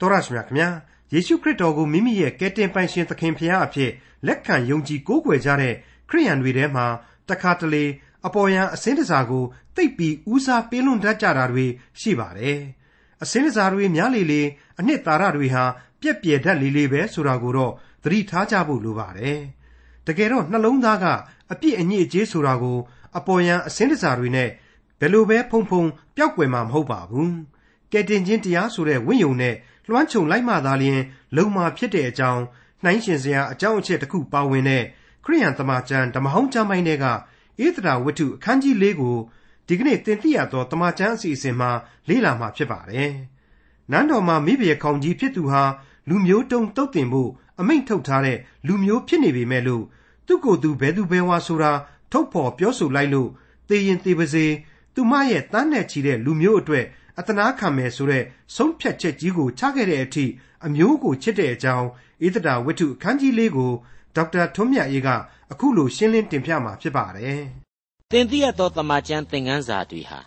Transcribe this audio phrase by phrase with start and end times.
[0.00, 0.68] တော်ရရှိမြခင်ဗျာ
[1.12, 3.90] ယေရှုခရစ်တော်ကိုမိမိရဲ့ကယ်တင်ပိုင်ရှင်သခင်ဖရာအဖြစ်
[4.26, 5.74] လက်ခံယုံကြည်ကိုးကွယ်ကြတဲ့
[6.08, 6.86] ခရိယန်တွေထဲမှာ
[7.28, 7.84] တခါတလေ
[8.26, 9.44] အပေါ်ယံအစင်းတစားကို
[9.76, 11.66] တိတ်ပြီးဦးစားပေးလွန်တတ်ကြတာတွေ
[12.00, 12.58] ရှိပါတယ်
[13.22, 14.42] အစင်းတစားတွေများလေလေ
[14.78, 15.64] အနှစ်သာရတွေဟာ
[16.00, 17.72] ပြက်ပြယ်တတ်လေလေပဲဆိုတာကိုတော့
[18.04, 19.38] သတိထားကြဖို့လိုပါတယ်
[20.06, 21.06] တကယ်တော့နှလုံးသားက
[21.52, 22.78] အပြစ်အညစ်အကြေးဆိုတာကို
[23.18, 24.48] အပေါ်ယံအစင်းတစားတွေနဲ့
[25.00, 25.82] ဘယ်လိုပဲဖုံဖုံ
[26.16, 27.34] ပျောက်ကွယ်မှာမဟုတ်ပါဘူး
[27.92, 29.54] ကယ်တင်ခြင်းတရားဆိုတဲ့ဝိညာဉ်နဲ့
[29.90, 31.00] လွှမ်းခြုံလိုက်မှသာလျှင်
[31.36, 32.42] လုံမာဖြစ်တဲ့အကြောင်း
[32.82, 34.84] နှိုင်းရှင်စရာအကြောင်းအချက်တစ်ခုပါဝင်တဲ့
[35.24, 37.06] ခရိယန်သမာကျမ်းဓမ္မဟောင်းကျမ်းပိုင်းတွေက
[37.64, 39.16] ဧသရာဝတ္ထုအခန်းကြီး၄ကို
[39.66, 41.70] ဒီကနေ့သင်သိရသောတမန်ကျမ်းအစီအစဉ်မှာ
[42.08, 43.10] လေ့လာမှာဖြစ်ပါတယ်။
[43.90, 45.62] နန်းတော်မှာမိဘရခေါင်ကြီးဖြစ်သူဟာ
[46.08, 47.30] လူမျိုးတုံးတုတ်တင်ဖို့
[47.60, 49.84] အမိန့်ထုတ်ထားတဲ့လူမျိုးဖြစ်နေပေမဲ့လို့
[50.26, 51.72] သူ့ကိုယ်သူဘယ်သူဘယ်ဝါဆိုတာ
[52.12, 53.28] ထုတ်ဖော်ပြောဆိုလိုက်လို့
[53.68, 54.46] သေရင်သေပါစေ
[54.94, 56.84] သူမရဲ့တန်းနဲ့ချီတဲ့လူမျိုးအတွက်
[57.19, 58.23] အတနာခံမယ်ဆိုတဲ့
[58.55, 60.25] ဆုံးဖြတ်ချက်ကြီးကိုချခဲ့တဲ့အထိ
[60.65, 61.87] အမျိုးကိုချစ်တဲ့အကြောင်း
[62.25, 63.71] ဧသတာဝတ္ထုအခန်းကြီးလေးကို
[64.15, 65.09] ဒေါက်တာထွန်းမြတ်အေးက
[65.51, 67.41] အခုလိုရှင်းလင်းတင်ပြมาဖြစ်ပါတယ်။
[68.11, 70.19] သင်သိရသောတမန်ကျမ်းသင်ခန်းစာတွေဟာ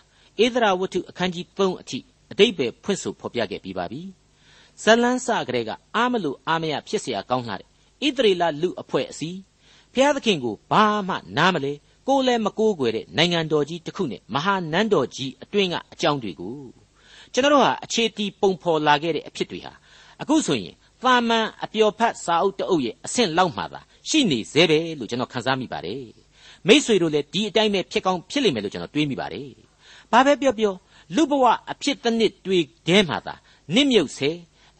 [0.44, 1.98] ဧသရာဝတ္ထုအခန်းကြီး3အထိ
[2.30, 4.02] အတိတ်ပဲဖွင့်ဆိုဖော်ပြခဲ့ပြီးပါပြီ။
[4.82, 7.68] ဇလန်းစကလေးကအာမလို့အာမရဖြစ်เสียကောင်းလာတဲ့
[8.06, 9.38] ဣသရေလလူအဖွဲ့အစည်း
[9.92, 11.72] ဘုရားသခင်ကိုဘာမှနားမလဲ
[12.08, 16.58] ကိုယ်လည်းမကိုးကွယ်တဲ့နိုင်ငံတော်ကြီးတစ်ခုနဲ့မဟာနန်းတော်ကြီးအတွင်းကအကြောင်းတွေကို
[17.33, 19.73] ကျွန်တော်တို့ဟာအခြေတီးပုံဖော်လာခဲ့တဲ့အဖြစ်တွေဟာ
[20.21, 26.03] အခုဆိုရင်သာမန်အပျော်ဖတ်စာအုပ်တအုပ်ရဲ့အဆင့်လောက်မှသာရှိနေသေးပဲလို့ကျွန်တော်ခန်းစားမိပါတယ်
[26.67, 29.49] မိษွေတို့လည်းဒီအတိုင်းပဲဖြစ်ကောင်းဖြစ်လိမ့်မယ်လို့ကျွန်တော်တွေးမိပါတယ်
[30.11, 30.73] ဘာပဲပြောပြော
[31.15, 33.35] လူဘဝအဖြစ်တစ်နှစ်တွေတဲမှသာ
[33.75, 34.29] နစ်မြုပ်စေ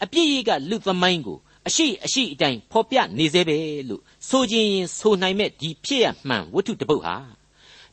[0.04, 3.58] အပြစ်ရိကလူသမိုင်းကိုအရှိအရှိအတိုင်းဖော်ပြနေသေးပဲ
[3.90, 7.16] လို့ဆိုခြင်းရင်ဆိုနိုင်မဲ့ဒီဖြစ်ရမှန်ဝတ္ထုတစ်ပုဒ်ဟာ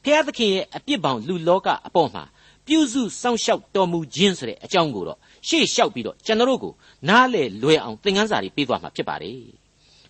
[0.03, 2.25] ဖျားသခင်ရဲ့အပြစ်ပေါင်းလူလောကအပေါ်မှာ
[2.71, 5.19] ပြုစုစောင့်ရှောက်တော်မူခြင်းဆိုတဲ့အကြောင်းကိုတော့
[5.49, 6.73] ရှေ့လျှောက်ပြီးတော့ကျွန်တော်တို့ကို
[7.09, 9.43] နားလေလွယ်အောင်သင်ခန်းစာတွေပေးသွားမှာဖြစ်ပါတယ်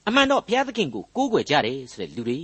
[0.06, 2.40] အမှန်တော့ဘုရားသခင်ကိုကိုးကွယ်ကြတယ်ဆိုတဲ့လူတွေ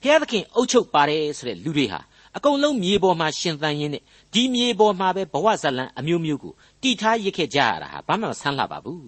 [0.00, 2.00] ဘုရားသခင်အုပ်ချုပ်ပါတယ်ဆိုတဲ့လူတွေဟာ
[2.36, 4.02] အကုန်လုံးမြေပေါ်မှာရှင်သန်ရင်းနဲ့
[4.32, 6.52] ဒီမြေပေါ်မှာပဲဘဝဇလံအမျိုးမျိုးကို
[6.82, 9.06] တည်ထားရစ်ခဲ့ကြရတာဟာဘာမှမဆန်းလှပါဘူး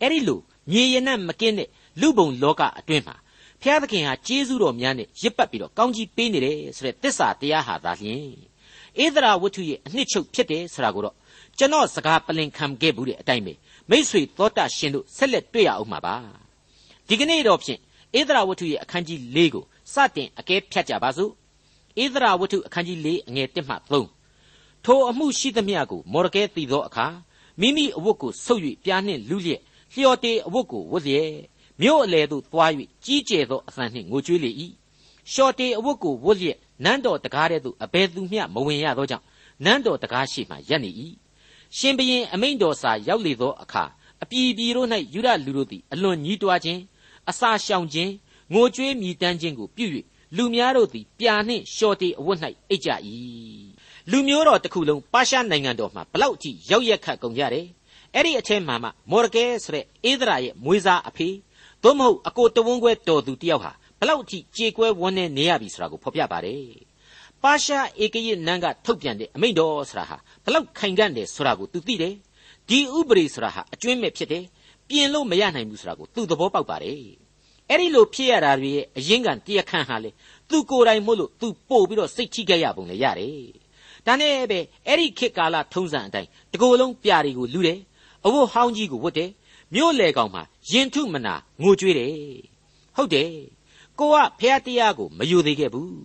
[0.00, 1.68] အဲ့ဒီလိုမြေရနံ့မကင်းတဲ့
[2.00, 3.16] လူပုံလောကအတွင်းမှာ
[3.62, 8.51] ဘုရားသခင်ဟာကျေးဇူးတော်များနဲ့ရစ်ပတ်ပြီးတော့ကောင်းကြီးပေးနေတယ်ဆိုတဲ့တစ္ဆာတရားဟာသာလျှင်
[9.04, 11.14] ဧဒရာဝတ္ထုရဲ့အနှစ်ချုပ်ဖြစ်တယ်ဆိုတာကိုတော့
[11.58, 13.52] ကျွန်တော်စကားပလင်ခံခဲ့ဘူးတဲ့အတိုင်းပဲ
[13.90, 16.16] မိษွေသောတာရှင်တို့ဆက်လက်တွေ့ရအောင်မှာပါ
[17.08, 17.80] ဒီကနေ့တော့ဖြင့်
[18.18, 21.30] ဧဒရာဝတ္ထုရဲ့အခန်းကြီး၄ကိုစတင်အကဲဖြတ်ကြပါစို့
[22.02, 27.06] ဧဒရာဝတ္ထုအခန်းကြီး၄အငယ်၁မှ3ထိုအမှုရှိသမျှကိုမော်ရကဲတည်သောအခါ
[27.60, 29.60] မိမိအဝတ်ကိုဆုပ်၍ပြားနှင့်လူလျက်
[29.94, 31.30] လျှော်တေအဝတ်ကိုဝတ်လျက်
[31.80, 32.70] မြို့အလယ်သို့သွား၍
[33.04, 34.50] ကြီးကျယ်သောအသံနှင့်ငိုကြွေးလေ၏
[35.30, 39.24] လျှော်တေအဝတ်ကိုဝတ်လျက်နန်းတော်တကားတဲ့သို့အဘယ်သူမျှမဝင်ရသောကြောင့်
[39.64, 40.90] နန်းတော်တကားရှိမှရပ်နေ၏
[41.76, 43.84] ရှင်ဘရင်အမိန့်တော်စာရောက်လေသောအခါ
[44.22, 46.80] အပြည်ပြည်တို့၌ယူရလူတို့သည်အလွန်ညှိတွားခြင်း
[47.30, 48.12] အစာရှောင်ခြင်း
[48.52, 49.86] ငိုကြွေးမြည်တမ်းခြင်းကိုပြု၍
[50.36, 52.38] လူများတို့သည်ပြာနှင့်ရှော်တေအဝတ်၌
[52.68, 52.90] အိတ်ကြ၏
[54.10, 57.66] လူမျိုးတော်တစ်ခုလုံးပါရှားနိုင်ငံတော်မှာဘလောက်အထိရောက်ရက်ခတ်ကုန်ကြတယ်
[58.14, 61.28] အဲ့ဒီအထဲမှာမှမော်ရကဲဆိုတဲ့ဧဒရာရဲ့မွေးစားအဖေ
[61.82, 66.64] သို့မဟုတ်အကိုတဝန်းခွဲတော်သူတယောက်ဟာ ဘလောက်အထိကြေကွဲဝန်းနေနေရပြီဆိုတာကိုဖော်ပြပါတယ်
[67.42, 72.14] ပါရှားဧကရစ်နန်းကထုတ်ပြန်တဲ့အမိန့်တော်ဆိုတာဟာဘလောက်ခိုင်ခန့်တယ်ဆိုတာကိုသူသိတယ်
[72.68, 74.44] ဒီဥပဒေဆိုတာဟာအကျွင်းမဲ့ဖြစ်တယ်
[74.88, 76.98] ပြင်လို့မရနိုင်ဘူးဆိုတာကိုသူသဘောပေါက်ပါတယ်
[77.68, 80.10] အဲ့ဒီလိုဖြစ်ရတာတွေရဲ့အရင်းခံတရားခံဟာလေ
[80.50, 83.46] သူကိုယ်တိုင်မို့လို့သူပို့ပြီးတော့စိတ်ထိခဲ့ရပုံလေရတယ်
[84.06, 87.78] ဒါနဲ့ပဲအဲ့ဒီခေတ်ကာလထုံးစံအတိုင်းတကိုယ်လုံးပြာတွေကိုလူတယ်
[88.24, 89.30] အဝတ်ဟောင်းကြီးကိုဝတ်တယ်
[89.74, 92.12] မြို့လေကောင်မှာရင်ထုမနာငိုကြွေးတယ်
[92.96, 93.30] ဟုတ်တယ်
[94.02, 95.96] ကိုကဖះတရားကိုမယူသေးခဲ့ဘူး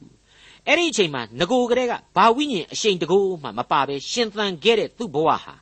[0.68, 5.54] အဲ့ဒီအချိန်မှာငโกကလေးကဘာဝိညာဉ်အရှိန်တကိုးမှမပါပဲရှင်သန်ခဲ့တဲ့သူ့ဘဝဟာ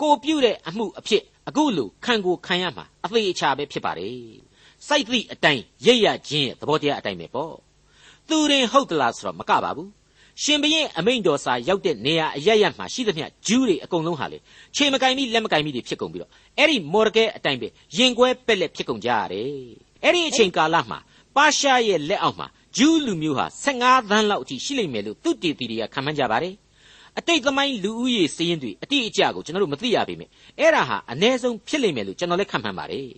[0.00, 4.16] ကိုပြုတ်တဲ့အမှုအဖြစ်အခုလိုခံကိုခံရမှာအသေးအချာပဲဖြစ်ပါတယ်
[4.86, 7.54] စိုက်သည့်အတိုင်းရိပ်ရခြင်းရဲ့သဘောတရားအတိုင်းပဲပေါ့
[8.28, 9.90] သူရင်ဟုတ်သလားဆိုတော့မကပါဘူး
[10.42, 14.38] ရှင်ဘရင်အမိန့်တော်စာရောက်တဲ့နေရာအရရမှာရှိသမျှဂျူးတွေအကုန်လုံးဟာလေ
[14.76, 19.48] ခြေမကင်ပြီးလက်မကင်ပြီးတွေဖြစ်ကုန်ပြီးတော့အဲ့ဒီမော်ဒကဲအတိုင်းပဲရင်ကွဲပက်လက်ဖြစ်ကုန်ကြရတယ်
[20.04, 20.98] အဲ့ဒီအချိန်ကာလမှာ
[21.35, 22.47] ပါရှားရဲ့လက်အောက်မှာ
[22.77, 26.53] ဂျူးလူမျိုးဟာ15သန်းလောက်အထိရှိလိမ့်မယ်လို့သူတည်တည်တွေကခန့်မှန်းကြပါတယ်
[27.17, 30.29] အတိတ်သမိုင်းလူဦးရေစည်းရင်းတွေအတိအကျကိုကျွန်တော်တို့မသိရပေမဲ့
[30.59, 33.09] အဲ့ဒါဟာအ ਨੇ ဆုံးဖြစ်လိမ့်မယ်လို့ကျွန်တော်လည်းခန့်မှန်းပါတယ်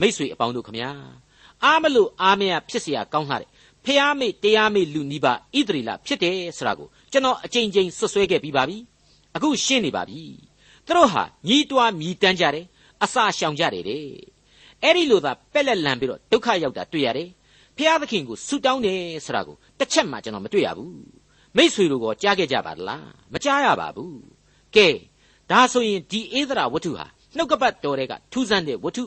[0.00, 0.90] မိษွေအပေါင်းတို့ခမညာ
[1.64, 3.48] အားမလို့အားမရဖြစ်เสียကောင်းလာတဲ့
[3.84, 5.36] ဖျားမေ့တရားမေ့လူနီးပါဣ
[5.68, 8.76] သရေလဖြစ်တယ်ဆိုတာကိုကျွန်တော်အကြိမ်ကြိမ်ဆွဆွဲခဲ့ပြီးပါပြီ
[9.36, 10.20] အခုရှင်းနေပါပြီ
[10.86, 12.66] သူတို့ဟာညီးတွားမြည်တမ်းကြတယ်
[13.04, 14.04] အစာရှောင်ကြတယ်တဲ့
[14.82, 17.28] အဲ့ဒီလိုသာပက်လက်လန်ပြီးတော့ဒုက္ခရောက်တာတွေ့ရတယ်
[17.77, 20.95] ဖျားသခင်ကိုဆူတောင်းတယ်ဆိုတာကိုတစ်ချက်မှကျွန်တော်မတွေ့ရဘူး
[21.55, 24.19] မိษွေတို့ကကြားခဲ့ကြပါလားမကြားရပါဘူး
[24.75, 24.87] ကဲ
[25.51, 29.03] ဒါဆိုရင်ဒီဧဒရာဝတ္ထုဟာနှုတ်ကပတ်တော်တွေကထူးဆန်းတဲ့ဝတ္ထု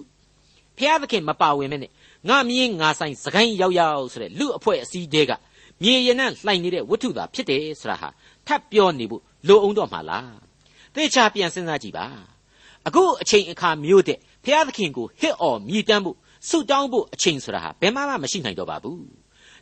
[0.78, 1.90] ဖျားသခင်မပါဝင်မဲ့နဲ့
[2.28, 5.30] ငါမြင်းငါဆိုင်စကိုင်းရောက်ရောက်ဆိုတဲ့လူအဖွဲ့အစည်းတဲက
[5.82, 8.08] မြေရနံ့လှိုင်နေတဲ့ဝတ္ထုသာဖြစ်တယ်ဆိုတာဟာ
[8.46, 10.34] ထပ်ပြောနေဖို့လိုအောင်တော့မှာလား
[10.94, 12.06] သေချာပြန်စဉ်းစားကြည့်ပါ
[12.86, 16.16] အခုအချိန်အခါမျိုးတဲ့ဖျားသခင်ကိုဟစ်အော်မြည်တမ်းဖို့
[16.48, 19.04] ဆုတောင်းဖို့အချိန်ဆိုတာဟာဘယ်မှမရှိနိုင်တော့ပါဘူး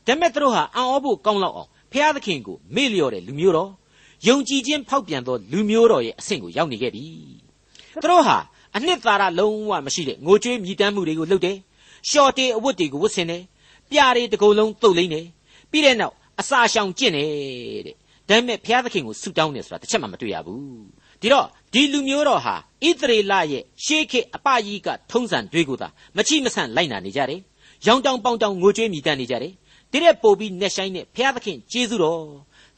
[0.06, 3.70] ဒါမဲ့သူတို့ဟာအံ့ဩဖို့ကောင်းလောက်အောင်ဖျားသခင်ကိုမေ့လျော့တဲ့လူမျိုးတော်
[4.26, 7.04] ယုံကြည်ခြင်းဖောက်ပြန်သောလူမျိုးတော်ရဲ့အဆင့်ကိုရောက်နေခဲ့ပြီ
[8.02, 8.36] သူတို့ဟာ
[8.76, 11.56] အနှစ်သာရလုံးဝမရှိတဲ့ငိုကြွေးမြည်တမ်းမှုတွေကိုလုပ်တယ်
[12.10, 13.42] ရှော့တေအဝတ်တွေကိုဝတ်ဆင်တယ်
[13.90, 15.26] ပြားတွေတကုံလုံးတုတ်လိမ့်တယ်
[15.70, 17.28] ပြီးတဲ့နောက်အစာရှောင်ကျင့်တယ်
[17.86, 17.94] တဲ့
[18.28, 20.62] ဒါပေမဲ့ဘုရားသခင်ကိုဆုတောင်းတယ်ဆိုတာတစ်ချက်မှမတွေ့ရဘူး
[21.20, 22.54] ဒီတော့ ဒီလူမျိုးတော်ဟာ
[22.86, 27.40] ဣသရေလရဲ့ရှေးခေတ်အပကြီးကထုံးစံတွေကိုသာမချိမဆန့်လိုက်နာနေကြတယ်
[27.86, 29.52] ရောင်တောင်ပေါင်တောင်ငိုကြွေးမြည်တမ်းနေကြတယ်
[29.92, 32.22] ဒီတဲ့ပို့ပြီးနှက်ဆိုင်တဲ့ဘုရားသခင်ကျေးဇူးတော်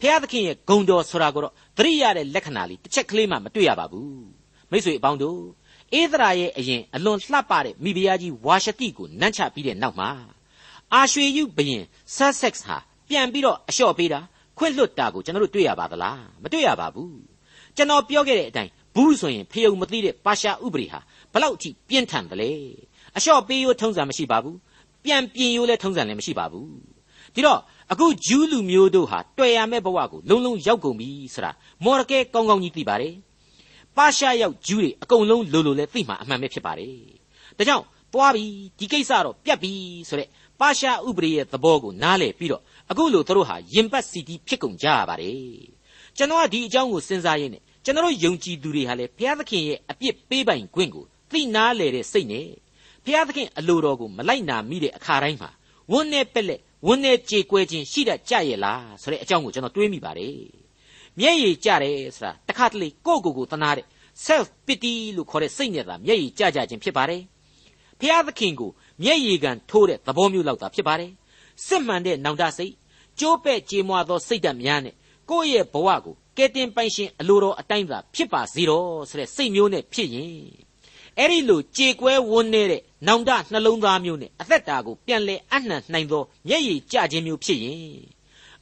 [0.01, 4.25] ဘုရားသခင်ရဲ့ဂုဏ်တော်ဆိုတာကိုတော့သတိရတဲ့လက္ခဏာလေးတစ်ချက်ကလေးမှမတွေ့ရပါဘူး
[4.71, 5.41] မိတ်ဆွေအပေါင်းတို့
[6.01, 10.11] ဧဒရာရဲ့အရင်အလွန်လှပတဲ့မိဖုရားကြီးဝါရှတိကိုနမ်းချပြီးတဲ့နောက်မှာ
[10.95, 11.85] အာရွှေယုဘရင်
[12.17, 12.77] ဆတ်ဆက်ဟာ
[13.09, 14.21] ပြန်ပြီးတော့အလျှော့ပေးတာ
[14.59, 17.31] ခွင့်လွတ်တာကိုကျွန်တော်တို့တွေ့ရပါသလားမတွေ့ရပါဘူး
[17.77, 21.01] ကျွန်တော်ပြောခဲ့တဲ့အတိုင်း ဘူးဆိုရင်ဖယုံမသိတဲ့ပါရှာဥပဒေဟာ
[21.33, 22.51] ဘလောက်ထိပြင်းထန်တယ်လဲ
[23.17, 24.57] အလျှော့ပေးရိုးထုံးစံမရှိပါဘူး
[25.05, 26.69] ပြန်ပြင်ရိုးလည်းထုံးစံလည်းမရှိပါဘူး
[27.35, 27.61] ဒီတော့
[27.93, 31.51] အခုဂျူးလူမျိုးတို့ဟာတွေ့ရမယ့်ဘဝကိုလုံးလုံးရောက်ကုန်ပြီဆိုတာ
[31.85, 33.15] မော်ရကဲကောင်းကောင်းကြီးသိပါတယ်
[33.97, 36.95] ပါရှားရောက်ဂျူးတွေအကုန်လုံးလိုလိုလဲသိမှအမှန်ပဲဖြစ်ပါတယ်
[37.59, 38.45] ဒါကြောင့်သွားပြီ
[38.79, 39.73] ဒီကိစ္စတော့ပြတ်ပြီ
[40.09, 40.29] ဆိုတဲ့
[40.61, 45.37] ပါရှားဥပဒေရဲ့သဘောကိုနားလည်ပြီးတော့အခုလိုသူတို့ဟာယင်ပတ်စီတီဖြစ်ကုန်ကြရပါတယ်
[46.17, 52.47] ကျွန်တော်ကဒီအကြောင်းကိုစဉ်းစားရင်းနဲ့ ကျွန်တော်ယုံကြည်သူတွေဟာလေဘုရားသခင်ရဲ့အပြစ်ပေးပိုင်ခွင့်ကိုသိနာလေတဲ့စိတ်နဲ့
[53.05, 55.51] ဘုရားသခင်အလိုတော်ကိုမလိုက်နာမိတဲ့အခါတိုင်းမှာ
[55.93, 60.37] ဝန်းနဲ့ပက်လက်ဝန်းနဲ့ကြေကွဲခြင်းရှိတတ်ကြရဲ့လားဆိုတဲ့အကြောင်းကိုကျွန်တော်တွေးမိပါတယ်
[61.19, 63.87] မျက်ရည်ကျတယ်ဆိုတာတခါတလေကိုယ့်ကိုယ်ကိုသနာတဲ့
[64.27, 67.23] self pity လို့ခေါ်တဲ့စိတ်နဲ့သာမျက်ရည်ကျကြခြင်းဖြစ်ပါတယ်
[68.01, 68.71] ဖျားသခင်ကို
[69.03, 71.13] မျက်ရည်ကန်ထိုးတဲ့သဘောမျိုးလောက်သာဖြစ်ပါတယ်
[71.67, 72.73] စစ်မှန်တဲ့နောင်တစိတ်
[73.19, 74.95] ကြိုးပဲ့ကြေမွာသောစိတ်ဓာတ်များနဲ့
[75.31, 80.35] ကိုယ့်ရဲ့ဘဝကို ကဲတင်ပိုင်ရှင်အလိုတော်အတိုင်းသာဖြစ်ပါစေတော့ဆိုတဲ့စိတ်မျိုးနဲ့ဖြစ်ရင်
[81.19, 87.81] အဲ့ဒီလိုကြေကွဲဝန်းနေတဲ့နောင်တနှလုံးသားမျိုးနဲ့အသက်တာကိုပြန်လဲအနှံ့နိုင်သောမျက်ရည်ကျခြင်းမျိုးဖြစ်ရင်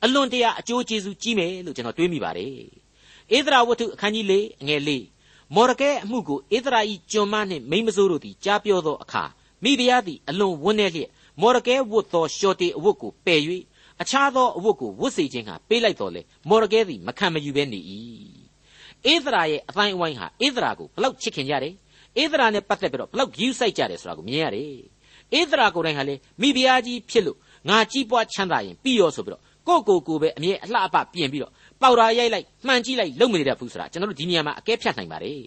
[0.04, 2.52] အလွန်တရာအကျိုးကျေးဇူးကြီးမယ်လို့ကျွန်တော်တွေးမိပါတယ်
[3.36, 4.90] ဧဒရာဝတ္ထုအခန်းကြီး၄အငယ်၄
[5.54, 9.24] မော်ရကဲအမှုကိုဧဒရာဤကျွန်မနှင့်မိမစိုးတို့သည်ကြားပြောသောအခါ
[9.62, 11.10] မိဖုရားသည်အလွန်ဝန်းနေလျက်
[11.40, 13.40] မော်ရကဲဝတ်သောရှော်တေအဝတ်ကိုပယ်၍
[14.02, 17.80] အခြားသောအဝတ်ကိုဝတ်စေခြင်းဟာပေးလိုက်တော်လေမော်ရကဲသည်မခံမယူဘဲနေ၏
[19.12, 21.74] ဧဒရာရဲ့အတိုင်းအဝိုင်းဟာဧဒရာကိုဘလောက်ချစ်ခင်ကြတယ်
[22.22, 24.66] ဧဒရာနဲ့ပတ်သက်ပြီးတော့ဘလောက်ဂရုစိုက်ကြတယ်ဆိုတာကိုမြင်ရတယ်
[25.38, 31.52] ဧဒရာကိုယ်တိုင်ဟာလေမိဖုရားကြီးဖြစ်လို့ငါကြီးပွားချမ်းသာရင်ပြီးရောဆိုပြီးတော့ကိုကိုကိုပဲအမြဲအလှအပပြင်ပြီးတော့
[31.82, 35.40] ပေါရာရိုက်လိုက်မှန်ကြည့်လိုက်လုံမနေတတ်ဘူးဆိုတာကျွန်တော်တို့ဒီနေရာမှာအကဲဖြတ်နိုင်ပါတယ်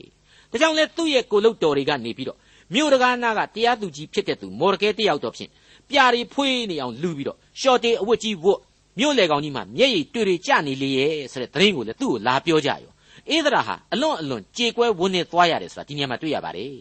[0.52, 2.38] ဒါကြောင့်လဲသူ့ရဲ့ကိုလုတ်တော်တွေကနေပြီးတော့
[2.74, 5.50] မြို့တကားနာကတရားသူကြီးဖြစ်တဲ့သူမော်ရကဲတယောက်တော့ဖြင့်
[5.92, 8.60] ပြာတွေဖွေးနေအောင်လူပြီးတော့ရှော့တေအဝတ်ကြီးဝတ်
[9.00, 12.92] မြို့လေကောင်ကြီးမှာမျက်ရည်တွေ့တွေကြနေလေရဲ့ဆိုတဲ့သတင်းကိုလည်းသူ့ကိုလာပြောကြရော
[13.36, 16.74] ဧဒရာဟာအလွန်အလွန်ကြေကွဲဝန်းနေသွားရတယ်ဆိုတာဒီနေရာမှာတွေ့ရပါတယ်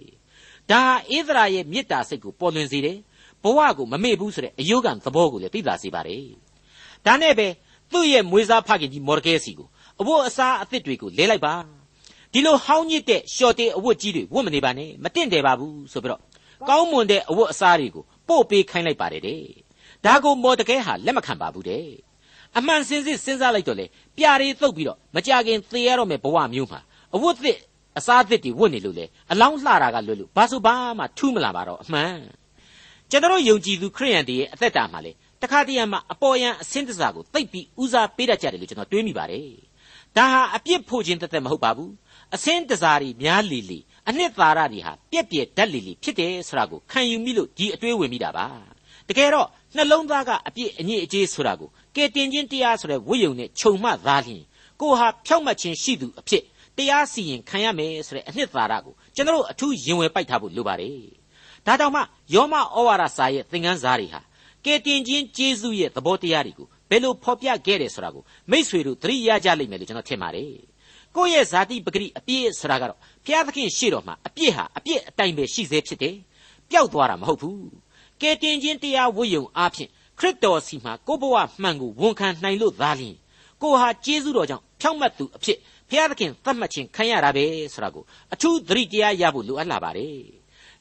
[0.70, 2.98] ဒါဟာဧဒရာရဲ့မေတ္တာစိတ်ကိုပေါ်လွင်စေတယ်
[3.42, 6.24] ဘဝကိုမမေ့ဘူးဆိုတဲ့အယုဂံသဘောကိုလည်းသိသာစေပါတယ်
[7.06, 7.46] ဒါနဲ့ပဲ
[7.92, 9.68] သူ့ရဲ့မွေးစားဖခင်ကြီးမော်ဒကဲစီကို
[10.00, 11.54] အဝတ်အစားအသစ်တွေကိုလဲလိုက်ပါ
[12.32, 16.20] ဒီလိုဟောင်းညစ်တဲ့ရှော့တေးအဝတ်ကြီးတွေဝတ်မနေပါနဲ့မတင့်တယ်ပါဘူးဆိုပြီးတော့
[16.68, 19.42] ကောင်းမွန်တဲ့အဝတ်အစားတွေကို ပို့ပေးခိုင်းလိုက်ပါတယ်တဲ့
[20.04, 21.86] ဒါကိုမော်ဒကဲဟာလက်မခံပါဘူးတဲ့
[22.58, 26.80] အမှန်စင်စစ်စဉ်းစားလိုက်တော့လေပြာတွေသုတ်ပြီးတော့မကြခင်သေရတော့မယ်ဘဝမျိုးမှာ
[27.14, 27.58] အဝတ်သစ်
[27.98, 32.16] အစားသစ်တွေဝတ်နေလို့လေအလောင်းလှတာကလွတ်လို့ဘာဆိုဘာမှထူးမလာပါတော့အမှန်
[33.10, 39.48] ကျွန်တော်ယုံကြည်သူခရိယန်တွေရဲ့အသက်တာမှာလေတခါတည်းမှာအပေါ်ယံအစင်းတစားကိုသိပ်ပြီးဦးစားပေးတတ်ကြတယ်လို့ကျွန်တော်တွေးမိပါတယ်
[40.16, 41.92] ဒါဟာအပြစ်ဖို့ခြင်းတသက်မဟုတ်ပါဘူး
[42.34, 48.46] အစင်းတစားတွေများလီလီ အနှစ်သာရတွေဟာပြက်ပြက်ဓာတ်လီလီဖြစ်တယ်ဆိုတာကိုခံယူမိလို့ဒီအတွေးဝင်မိတာပါ
[49.08, 54.42] တကယ်တော့နှလုံးသားကအပြစ်အညစ်အကြေးဆိုတာကိုကဲတင်ချင်းတရားဆိုတဲ့ဝိယုံနဲ့ခြုံမှသာလျှင်
[54.80, 56.42] ကိုဟာဖြောက်မှတ်ခြင်းရှိသူအဖြစ်
[56.76, 60.98] တရားစီရင်ခံရမယ်ဆိုတဲ့အနှစ်သာရကိုကျွန်တော်အထူးရင်ဝင်ပိုက်ထားဖို့လိုပါတယ်
[61.66, 62.00] ဒါကြောင့်မှ
[62.34, 64.20] ယောမဩဝါဒစာရဲ့သင်ခန်းစာတွေဟာ
[64.64, 70.69] ကဲတင်ချင်းကျေးဇူးရဲ့သဘောတရားတွေကိုဘယ်လိုဖော်ပြခဲ့တယ်ဆိုတာကိုမိษွေတို့သတိရကြလိမ့်မယ်လို့ကျွန်တော်ထင်ပါတယ်
[71.16, 76.16] ကိုယ့်ရဲ့ဇာတိပဂရိအပြည့်ဆိုတာကတော့ဘုရားသခင်ရှေ့တော်မှာအပြည့်ဟာအပြည့်အတိုင်းပဲရှိသေးဖြစ်တယ်
[76.70, 77.64] ပျောက်သွားတာမဟုတ်ဘူး
[78.20, 83.16] ကဲတင်ချင်းတရားဝိယုံအားဖြင့်ခရစ်တော်စီမှာကိုဘဝမှန်ကိုဝန်ခံနိုင်လို့သာလျှင်
[83.62, 85.58] ကိုဟာကျေးဇူးတော်ကြောင့်ဖြောင့်မတ်သူအဖြစ်
[85.90, 90.24] ဘုရားသခင်သတ်မှတ်ခြင်းခံရတာပဲဆိုတာကိုအထူးသတိတရားရဖို့လိုအပ်လာပါတယ်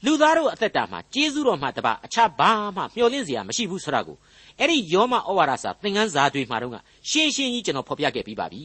[0.04, 4.16] လူသားတို့အသက်တာမှာကျေးဇူးတော်မှတပါအခြားဘာမှမျှော်လင့်စရာမရှိဘူးဆိုတာကို
[4.58, 6.72] အဲ့ဒီယောမဩဝါဒစာသင်ခန်းစာတွေမှာတော့
[7.10, 8.64] ရှင်းရှင်းကြီးကျွန်တော်ဖော်ပြခဲ့ပြီးပါပြီ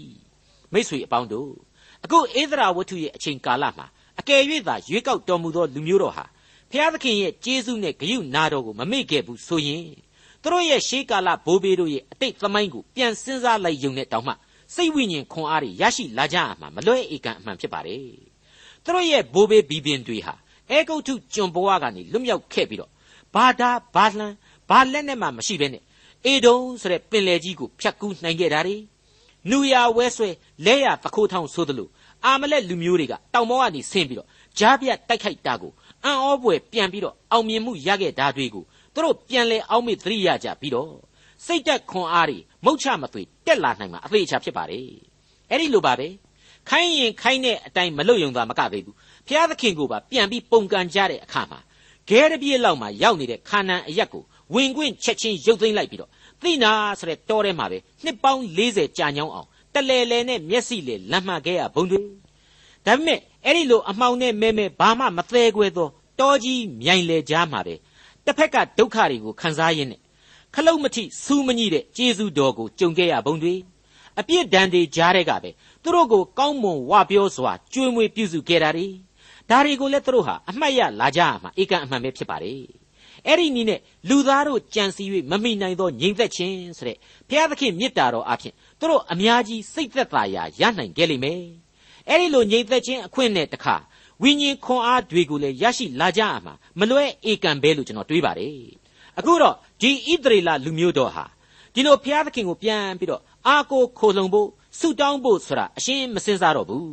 [0.75, 1.51] မိษွေအပေါင်းတို့
[2.03, 3.85] အခုဧဒရာဝတ္ထုရဲ့အချိန်ကာလမှာ
[4.19, 6.25] အကယ်၍သာရွေးကောက်တော်မူသောလူမျိုးတော်ဟာ
[6.71, 9.85] ဖျားသခင်ရဲ့ကျေးဇူးနဲ့ဂရုနာတော်ကိုမမေ့ခဲ့ဘူးဆိုရင်
[10.41, 14.33] သူတို့ရဲ့ရှေးကာလဘိုးဘေးတို့ရဲ့အတိတ်သမိုင်းကိုပြန်စဉ်းစားလိုက်ယုံနဲ့တောင်မှ
[14.75, 18.01] စိတ်ဝိညာဉ်ခွန်အားတွေရရှိလာကြရမှာမလွဲဧကန်အမှန်ဖြစ်ပါတယ်
[18.83, 20.33] သူတို့ရဲ့ဘိုးဘေးဘီဘင်တွေဟာ
[20.69, 22.91] အဲဂုတ်ထုကျွန်ဘဝကနေလွတ်မြောက်ခဲ့ပြီးတော့
[23.35, 24.33] ဘာသာဘာလန်
[24.69, 25.83] ဘာလက်နဲ့မှမရှိဘဲနဲ့
[26.25, 28.77] အေဒုံဆိုတဲ့ပင်လယ်ကြီးကိုဖြတ်ကူးနိုင်ခဲ့တာတွေ
[29.51, 30.29] နူယာဝဲဆွဲ
[30.65, 31.87] လဲရသခိုးထောင်းဆိုသလို
[32.25, 34.27] အာမလက်လူမျိုးတွေကတောင်ပေါ်ကနေဆင်းပြီးတော့
[34.59, 35.71] ကြားပြတ်တိုက်ခိုက်တာကို
[36.05, 40.91] အံ့ဩပွေပြန်ပြီးတော့အောင်မြင်မှုရခဲ့တာတွေကိုသူတို့ပြန်လဲအောက်မေ့သတိရကြပြီးတော့
[41.45, 44.85] စိတ်တက်ခွန်အားတွေမုတ်ချမသွေတက်လာနိုင်မှာအသေးချာဖြစ်ပါတယ်
[45.49, 46.07] အဲ့ဒီလိုပါပဲ
[46.69, 48.95] ခိုင်းရင်ခိုင်းတဲ့အတိုင်းမလုပ်ယုံတာမကသေးဘူး
[49.27, 51.59] ဖျားသခင်ကိုပါပြန်ပြီးပုံကန်ကြတဲ့အခါမှာ
[52.09, 54.23] ဂဲရပြည့်လောက်မှာရောက်နေတဲ့ခါနန်အရက်ကို
[54.53, 56.11] ဝင်ခွင့်ချက်ချင်းရုပ်သိမ်းလိုက်ပြီးတော့
[56.41, 61.99] သိနာဆိုတဲ့တောထဲမှာပဲနှစ်ပေါင်း40ကြာညောင်းအောင်တလဲလဲနဲ့မျက်စိလေလမ်းမှခဲ့ရဘုံတွေ
[62.85, 65.89] ဒါပေမဲ့အဲ့ဒီလိုအမှောင်နဲ့မဲမဲဘာမှမသေးခွဲသော
[66.19, 67.75] တောကြီးမြိုင်လေကြားမှာပဲ
[68.25, 70.01] တစ်ဖက်ကဒုက္ခတွေကိုခံစားရင်းနဲ့
[70.55, 73.55] ခလုတ်မထိစူးမညိတဲ့ကျေးဇူးတော်ကိုကြုံခဲ့ရဘုံတွေ
[74.19, 75.49] အပြစ်ဒဏ်တွေကြားတဲ့ကပဲ
[75.83, 78.87] သူတို့ကိုကောင်းမွန်ဝပြောစွာကြွေးမွေးပြုစုခဲ့တာတွေ
[79.49, 82.84] ဒါတွေကိုလည်းသူတို့ဟာအမှတ်ရလာကြရမှာဧကန်အမှန်ပဲဖြစ်ပါတယ်
[83.27, 83.79] အဲ့ဒီနည်းနဲ့
[84.09, 86.97] လူသားတို့ကြံစည်၍မမိနိုင်သောငြိမ်သက်ခြင်းဆိုတဲ့
[87.29, 91.41] ဘုရားသခင်မေတ္တာတော်အဖြစ်သူတို့အများကြီးစိတ်သက်သာရာရနိုင်ခဲ့လိမ့်မယ်
[92.09, 93.75] အဲ့ဒီလိုငြိမ်သက်ခြင်းအခွင့်နဲ့တခါ
[94.23, 98.55] ဝိညာဉ်ခွန်အားတွေကိုလည်းရရှိလာကြရမှာမလွဲဧကန်ပဲလို့ကျွန်တော်တွေးပါတယ်
[99.19, 101.25] အခုတော့ဒီဣသရေလလူမျိုးတော်ဟာ
[101.73, 104.47] ဒီလိုဘုရားသခင်ကိုပြန်ပြီးတော့အာကိုခိုလုံဖို့
[104.79, 106.89] ဆုတောင်းဖို့ဆိုတာအရှင်းမစင်စားတော့ဘူး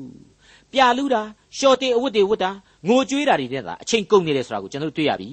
[0.72, 1.22] ပြာလူတာ
[1.58, 2.50] ရှော်တေအဝတ်တွေဝတ်တာ
[2.88, 5.30] ငိုကြွေးတာတွေနဲ့သာအချိန်ကုန်နေတယ်ဆိုတာကိုကျွန်တော်တွေ့ရပြီ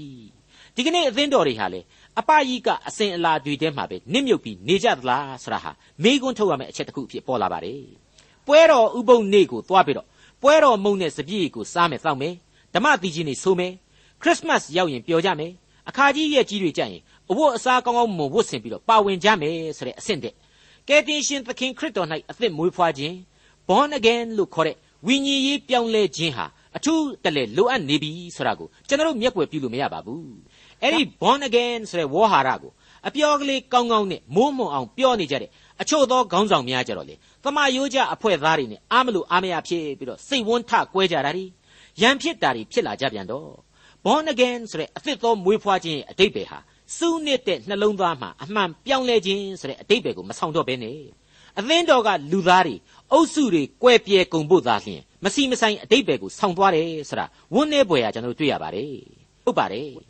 [0.76, 1.82] ဒီကနေ့အသင်းတော်တွေဟာလေ
[2.20, 5.72] အပယိကအစဉ်အလာတွေထဲမှာပဲနစ်မြုပ်ပြီးနေကြသလားဆိုတာဟာ
[6.04, 7.84] မေးခွန်းထုတ်ရမယ့်အချက်တစ်ခုအဖြစ်ပေါ်လာပါတယ်
[8.48, 10.08] ပွဲတော်ဥပုံနေ့ကိုသွားပြီးတော့
[10.42, 12.34] ပွဲတော်မုံနဲ့စပြည့်ကိုစားမယ်တောက်မယ်
[12.74, 13.74] ဓမ္မသီချင်းတွေဆိုမယ်
[14.22, 15.52] ခရစ်မတ်ရောက်ရင်ပျော်ကြမယ်
[15.90, 20.34] အခါကြီးရဲ့ကြီးတွေကြရင်အဝတ်အစားကောင်းကောင်းမွန်ဝတ်ဆင်ပြီးတော့ပါဝင်ကြမယ်ဆိုတဲ့အဆင့်တဲ့
[20.88, 23.16] ကယ်တင်ရှင်သခင်ခရစ်တော်၌အသက်မွေးဖွားခြင်း
[23.68, 24.76] born again လို့ခေါ်တဲ့
[25.08, 26.46] ဝိညာဉ်ရေးပြောင်းလဲခြင်းဟာ
[26.78, 30.34] အထူးတလဲလိုအပ်နေပြီဆိုတာကိုကျွန်တော်မျက်ွယ်ပြုလို့မရပါဘူး
[30.84, 32.72] အဲ့ဒီ born again ဆိုတဲ့ဝေါ်ဟာရကို
[33.08, 35.50] အပြောကလေးကောင်းကောင်းနဲ့မိုးမွန်အောင်ပြောနေကြတဲ့
[35.82, 41.46] အချို့သောခေါင်းဆောင်များကြတော့လေသမာယိုးကြအဖွဲ့သားတွေနဲ့အားမလို့အားမရဖြစ်ပြီးတော့စိတ်ဝန်းထကွဲကြတာတွေ
[42.02, 43.50] ရန်ဖြစ်တာတွေဖြစ်လာကြပြန်တော့
[44.06, 46.60] born again ဆိုတဲ့အသစ်သောမွေးဖွားခြင်းရဲ့အတိတ်ပဲဟာ
[46.98, 51.00] စူးနစ်တဲ့နှလုံးသားမှာအမှန်ပြောင်းလဲခြင်းဆိုတဲ့အတိတ်ပဲကိုမဆောင်တော့ဘဲနဲ့
[51.60, 52.76] အသင်းတော်ကလူသားတွေ
[53.12, 58.94] အုပ်စုတွေကွဲပြဲကုန်ဖို့သာလျှင်မစီမဆိုင်အတိတ်ပဲကိုဆောင်သွားတယ်ဆိုတာဝန်းနေပွေရကျွန်တော်တို့တွေ့ရပါတယ်
[59.44, 60.09] ဟုတ်ပါတယ်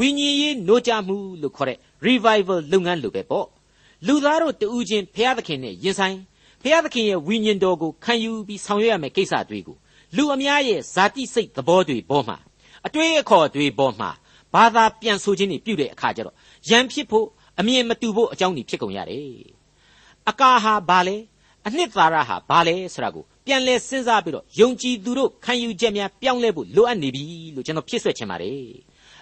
[0.00, 3.46] ဝိညာဉ်ရေးနိုးကြမှုလို့ခေါ်တဲ့ revival လုပ်ငန်းလိုပဲပေါ့
[4.06, 6.16] လူသားတို့တူးချင်းဘုရားသခင်နဲ့ယဉ်ဆိုင်
[6.62, 9.76] ဘုရားသခင်ရဲ့ဝိညာဉ်တော်ကိုခံယူပြီးဆောင်ရွက်ရမယ့်ကိစ္စတွေကို
[10.16, 12.36] လူအများရဲ့ဇာတိစိတ်သဘောတွေပေါ်မှာ
[12.86, 14.10] အတွေးအခေါ်တွေပေါ်မှာ
[14.54, 16.36] ဘာသာပြန်ဆိုခြင်းတွေပြုတဲ့အခါကျတော့
[16.68, 17.26] ယံဖြစ်ဖို့
[17.60, 19.28] အမြင်မတူဖို့အကြောင်းတွေဖြစ်ကုန်ရတယ်
[20.30, 21.16] အကာဟာဘာလဲ
[21.66, 28.60] အနှစ်သာရဟာဘာလဲဆိုတာကိုပြန်လဲစဉ်းစားပြီးတော့ယုံကြည်သူတို့ခံယူချက်များပြောင်းလဲဖို့လိုအပ်နေပြီလို့ကျွန်တော်ဖြစ်ဆွဲချင်ပါတယ်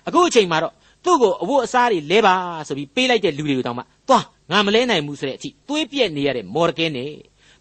[0.08, 0.74] အခုအချိန်မှာတော့
[1.04, 2.34] သူ့ကိုအဝတ်အစားတွေလဲပါ
[2.68, 7.12] ဆိုပြီးပေးလိုက်တဲ့လူတွေကိုတောင်မှသွားငါမလဲနိုင်ဘူးဆိုတဲ့အထိသွေးပြက်နေရတဲ့မော်ဒကဲနဲ့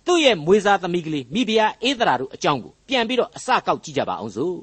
[0.06, 4.58] သူ့ရဲ့မွေးစားသမီးကလေးမိဖုရားအေးသရာတို့အကြောင်းကိုပြန်ပြီးတော့အစကောက်ကြည့်ကြပါအောင်စို့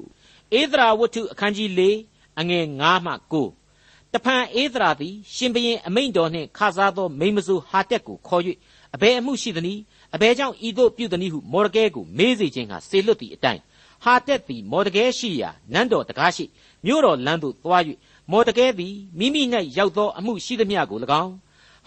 [0.53, 1.81] အေးသရာဝတ္ထုအခန်းကြီး၄
[2.39, 3.13] အငယ်9မှ
[3.63, 8.43] 9တဖန်အေးသရာသည် ရှင်ဘရင်အမိန့်တော်နှင့်ခါစားသောမိမဆိုးဟာတက်ကိုခေါ်၍
[8.95, 9.81] အဘယ်အမှုရှိသနည်း
[10.15, 13.61] အဘယ်ကြောင့်ဤသို့ပြုသနည်းဟုမော်ဒကဲကိုမေးစေခြင်းကစေလွတ်သည့်အတိုင်း
[14.03, 16.45] ဟာတက်သည်မော်ဒကဲရှိရာနန်းတော်တကားရှိ
[16.85, 17.83] မြို့တော်လမ်းသို့သွား၍
[18.31, 19.43] မော်ဒကဲသည်မိမိ၌
[19.77, 21.33] ရောက်သောအမှုရှိသမျှကို၎င်း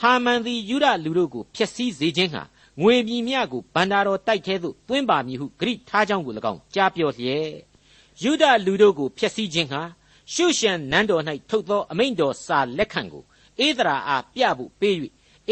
[0.01, 2.43] ဟာမန်သည်ယူဒလူတို့ကိုဖျက်ဆီးစေခြင်းဟာ
[2.81, 7.51] ငွေမြီမြကိုဗန္တာတော်တိုက်ထဲသို့သွင်းပါမည်ဟုဂရိထားကြောင်းကို၎င်းကြားပြောလျက်
[8.23, 9.83] ယူဒလူတို့ကိုဖျက်ဆီးခြင်းဟာ
[10.33, 13.23] ရှုရှံနန်းတော်၌ထုတ်သောအမိန့်တော်စာလက်ခံကို
[13.67, 14.95] ဧဒရာအားပြဖို့ပေး၍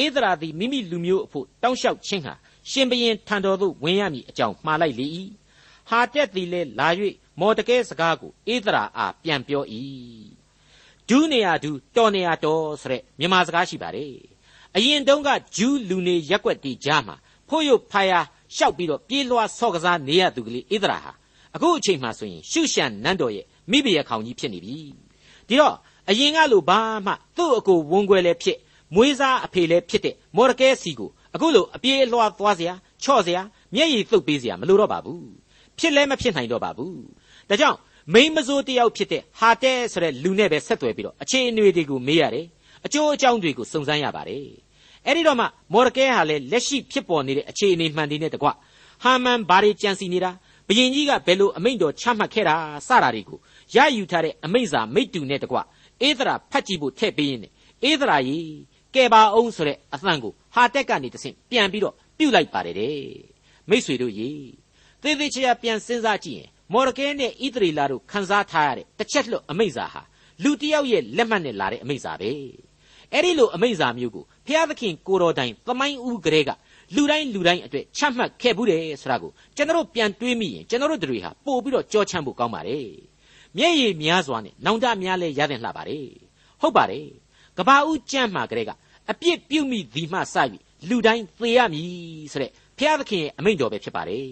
[0.03, 2.35] ဧဒရာသည်မိမိလူမျိုးအဖို့တောင်းလျှောက်ခြင်းဟာ
[2.71, 5.07] ရှင်ဘရင်ထံတော်သို့ဝင်ရမည်အကြောင်းမှားလိုက်လေ၏
[5.89, 6.89] ဟာတက်သည်လည်းလာ၍
[7.40, 9.64] မော်တကဲစကားကိုဧဒရာအားပြန်ပြော၏
[11.10, 14.14] ဒူးနေရဒူးတော်နေရတော်ဆိုတဲ့မြန်မာစကားရှိပါတယ်
[14.76, 17.16] အရင်တုန်းကဂျူးလူနေရက်ွက်တီကြားမှာ
[17.50, 18.20] ဖို့ရုပ်ဖာယာ
[18.56, 21.12] ရှောက်ပြီးတော့ပြေးလွှားဆော့ကစားနေရသူကလေးဣဒရာဟာ
[21.56, 24.78] အခုအချိန်မှဆိုရင်ရှုရှံနန်းတော်ရဲ့မိဘရခေါင်ကြီးဖြစ်နေပြီ
[25.48, 25.76] ဒီတော့
[26.10, 28.58] အရင်ကလိုဘာမှသူ့အကိုဝန်းခွဲလည်းဖြစ်
[28.96, 32.72] မွေးစားအဖေလည်းဖြစ်တဲ့မော်ရကဲစီကိုအခုလိုအပြေးအလွှားသွားเสีย
[33.04, 33.40] ချော့เสีย
[33.76, 35.26] မျက်ရည်သုတ်ပေးเสียမလိုတော့ပါဘူး
[35.80, 37.02] ဖြစ်လဲမဖြစ်နိုင်တော့ပါဘူး
[37.49, 37.79] ဒါကြောင့်
[38.15, 42.47] မိမစိုးတယောက်ဖြစ်တဲ့ဟာတဲဆိုတဲ့လူနဲ့ပဲဆက်သွယ်ပြီးတော့အခြေအနေတွေကိုမေးရတယ်
[42.87, 44.47] အကျိုးအကြောင်းတွေကိုစုံစမ်းရပါတယ်
[45.07, 48.49] အဲ့ဒီတော့မှမော်ဒကဲဟာလည်းလက်ရှိဖြစ်ပေါ်နေတဲ့အခြေအနေမှန်တွေနဲ့တကွ
[49.03, 50.31] ဟာမန်ဘာတွေကြံစီနေတာ
[50.69, 52.57] ဘယင်ကြီးကဘယ်လိုအမိန့်တော်ချမှတ်ခဲ့တာ
[52.89, 53.39] စတာတွေကို
[53.75, 55.57] ရယူထားတဲ့အမိန့်စာမိတ္တူနဲ့တကွ
[56.03, 57.41] အေးသရာဖတ်ကြည့်ဖို့ထည့်ပေးရင်
[57.85, 58.47] အေးသရာကြီး
[58.95, 62.99] ကဲပါအောင်ဆိုတဲ့အသံကိုဟာတက်ကနေတဆင့်ပြန်ပြီးတော့ပြုတ်လိုက်ပါတယ်တဲ့
[63.71, 64.31] မိษွေတို့ရေ
[65.03, 70.03] သေသေးချာချာပြန်စဉ်းစားကြည့်ရင် မော်ရကဲနဲ့ဣသရေလတို့ခန်းစားထားရတဲ့တစ်ချက်လွတ်အမိန့်စာဟာ
[70.43, 72.31] လူတစ်ယောက်ရဲ့လက်မှတ်နဲ့လာတဲ့အမိန့်စာပဲ
[73.13, 76.51] အဲ့ဒီလိုအမိန့်စာမျိုးကိုဘုရားသခင်ကိုတော်တိုင်သမိုင်းဦးကလေးက
[76.95, 82.89] လူတိုင်းလူတိုင်းအတွက်ချမှတ်ခဲ့ဘူးတယ်ဆိုတာကိုကျွန်တော်ပြန်တွေးမိရင်ကျွန်တော်တို့တွေဟာပို့ပြီးတော့ကြောချမ်းဖို့ကောင်းပါတယ်
[83.57, 86.07] မျက်ရည်များစွာနဲ့နောင်တများလဲရတဲ့လှပါတယ်
[86.61, 87.07] ဟုတ်ပါတယ်
[87.59, 88.71] ကဘာဦးကြမ်းမှာကလေးက
[89.11, 91.91] အပြစ်ပြုမိသည်မှစပြီးလူတိုင်းသေရမည်
[92.33, 94.27] ဆိုတဲ့ဘုရားသခင်ရဲ့အမိန့်တော်ပဲဖြစ်ပါတယ်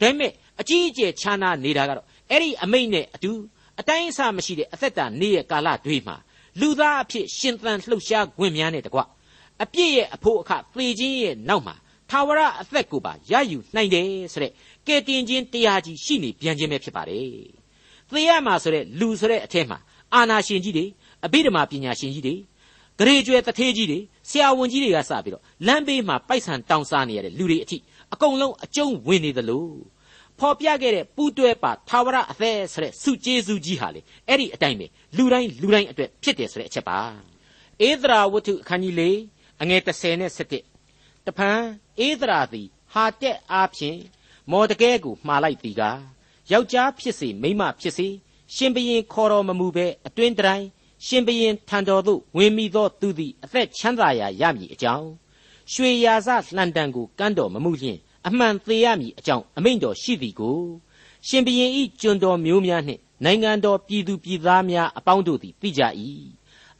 [0.00, 3.32] ဒါပေမဲ့ အကြီးအကျယ်ခြားနာနေတာကတော့အဲ့ဒီအမိန့်နဲ့အတူ
[3.80, 6.16] အတိုင်းအဆမရှိတဲ့အသက်တာနေ့ရဲ့ကာလတွေမှာ
[6.60, 9.00] လူသားအဖြစ်ရှင်သန်လှုပ်ရှားခွင့်များနဲ့တကွ
[9.62, 11.74] အပြစ်ရဲ့အဖို့အခသေခြင်းရဲ့နောက်မှာ
[12.10, 14.52] ထာဝရအသက်ကိုပါရယူနိုင်တယ်ဆိုတဲ့
[14.86, 17.28] ကဲတင်ခြင်းတရားကြီးရှိနေပြန်ခြင်းပဲဖြစ်ပါတယ်
[18.10, 19.78] သေရမှာဆိုတဲ့လူဆိုတဲ့အထက်မှာ
[20.14, 20.86] အာနာရှင်ကြီးတွေ
[21.24, 22.34] အဘိဓမ္မာပညာရှင်ကြီးတွေ
[22.98, 27.76] ဂရေကျွဲတထေးကြီးတွေဆရာဝန်ကြီးတွေကစပြီးတော့လမ်းဘေးမှာပိုက်ဆံတောင်းစားနေရတဲ့လူတွေအထိ
[28.12, 29.66] အကုန်လုံးအကျုံးဝင်နေသလို
[30.38, 34.86] ဖော်ပြခဲ့တဲ့ပူးတွဲပါသာဝရအသက်ဆိုတဲ့စုကျေးဇူးကြီးဟာလေအဲ့ဒီအတိုင်းပဲ
[35.16, 36.98] လူတိုင်းလူတိုင်းအတွက်ဖြစ်တယ်ဆိုတဲ့အချက်ပါ
[37.88, 39.10] ဧသရာဝတ္ထုအခန်းကြီး၄
[39.62, 40.30] အငယ်30နဲ့
[40.78, 41.60] 17တဖန်
[42.06, 43.98] ဧသရာသည်ဟာတက်အားဖြင့်
[44.50, 45.82] မော်တကဲကိုမှားလိုက်သည်က
[46.52, 48.08] ယောက်ျားဖြစ်စေမိန်းမဖြစ်စေ
[48.54, 50.66] ရှင်ဘရင်ခေါ်တော်မမူပဲအတွင်းတိုင်း
[51.06, 55.08] ရှင်ဘရင်ထံတော်သို့ဝင်မိသောသူသည်အသက်ချမ်းသာရာရမည်အကြောင်း
[55.72, 60.58] ရွှေရာဇလှန်တံကိုကမ်းတော်မမူလျင် အမှန်သေးရမည်အကြောင်းအမိန့်တော်ရှိသည်ကို
[61.28, 65.82] ရှင်ဘုရင်ဤကျွန်တော်မျိုးများနှင့်နိုင်ငံတော်ပြည်သူပြည်သားများအပေါင်းတို့သည်သိကြ၏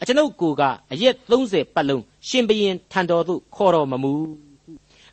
[0.01, 4.15] အကျွန်ုပ်ကိုကအရက်30ပတ်လုံးရှင်ဘုရင်ထံတော်သို့ခေါ်တော်မမူ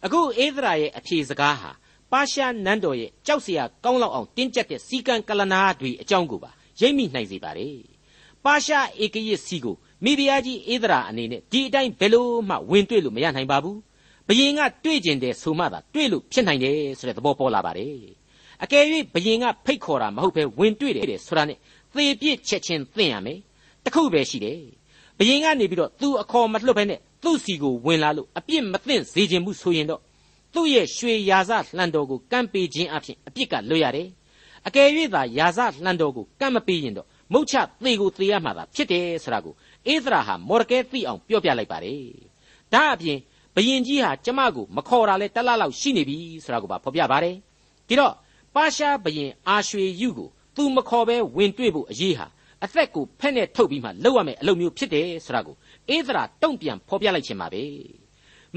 [0.05, 1.71] အခုဧသရာရဲ့အဖြေစကားဟာ
[2.11, 7.69] ပါရှားနန်းတော်ရဲ့ကြောက်စရာကောင်းလောက်အောင်တင်းကျပ်တဲ့စီကံကလနာတွေအကြောင်းကိုပါရိပ်မိနိုင်စေပါလေ
[8.45, 13.77] ပါရှားဧကရစ်စီကိုမိဖုရားကြီးဧသရာအနေနဲ့ဒီအတိုင်းဘယ်လို့မှဝင်တွေ့လို့မရနိုင်ပါဘူး
[14.39, 17.95] ယင်ကတွေ့ကျင်တယ်ဆိုမှသာတွေ့လို့ဖြစ်နိုင်တယ်ဆိုတဲ့သဘောပေါ်လာပါတယ်
[18.63, 21.57] အကယ်၍ဘယင်ကဖိတ်ခေါ်တာမဟုတ်ပဲဝင်တွေ့တယ်ဆိုတာနဲ့
[21.93, 23.39] သေပြစ်ချက်ချင်းသိရမယ်
[23.85, 24.59] တခုပဲရှိတယ်
[25.17, 30.01] ဘယင်ကနေပြီးတော့သူအခေါ်မလွတ်ဘဲနဲ့သူ့စီကိုဝင်လာလို့အပြစ်မသိစေခြင်းမှုဆိုရင်တော့
[30.53, 34.07] သူ့ရဲ့ရွှေရာဇလှန်တော်ကိုကန့်ပေးခြင်းအဖြစ်အပြစ်ကလွတ်ရတယ်
[34.67, 39.53] အကယ်၍သာရာဇလှန်တော်ကိုကန့်မပေးရင်တော့မုတ်ချသေကိုသေရမှာသာဖြစ်တယ်ဆိုတာကို
[39.93, 42.03] ဧသရာဟာမော်ဒကဲသိအောင်ပြောပြလိုက်ပါတယ်
[42.73, 43.17] ဒါအပြင်
[43.55, 47.35] ဘယင်ကြီးဟာကျမကိုမခေါ်တာလဲတလားလောက်ရှိနေပြီဆိုတာကိုပါဖော်ပြပါတယ်
[47.87, 48.13] ဒီတော့
[48.55, 52.27] ပါရှားဘယင်အာရွှေယုကိုသူမခေါ်ပဲဝင်တွေ့ဖို့အရေးဟာ
[52.63, 55.55] အသက်ကိုဖက်နဲ့ထုတ်ပြီးမှလောက်ရမယ်အလုပ်မျိုးဖြစ်တယ်ဆိုတာကို
[55.95, 57.63] ဧသရာတုံ့ပြန်ဖော်ပြလိုက်ခြင်းပါပဲ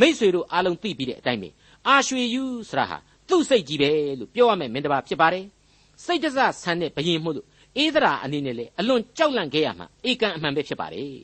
[0.00, 1.48] မိษွေတို့အားလုံးသိပြီးတဲ့အတိုင်းပဲ
[1.88, 5.44] အာရွှေယုဆိုတာဟာသူ့စိတ်ကြီးပဲလို့ပြောရမယ်မင်းတပါဖြစ်ပါတယ်
[6.04, 7.46] စိတ်တစဆန်တဲ့ဘယင်မှုလို့
[7.82, 11.18] ဧသရာအနေနဲ့လေအလွန်ကြောက်လန့်ခဲ့ရမှာဧကန်အမှန်ပဲဖြစ်ပါတယ်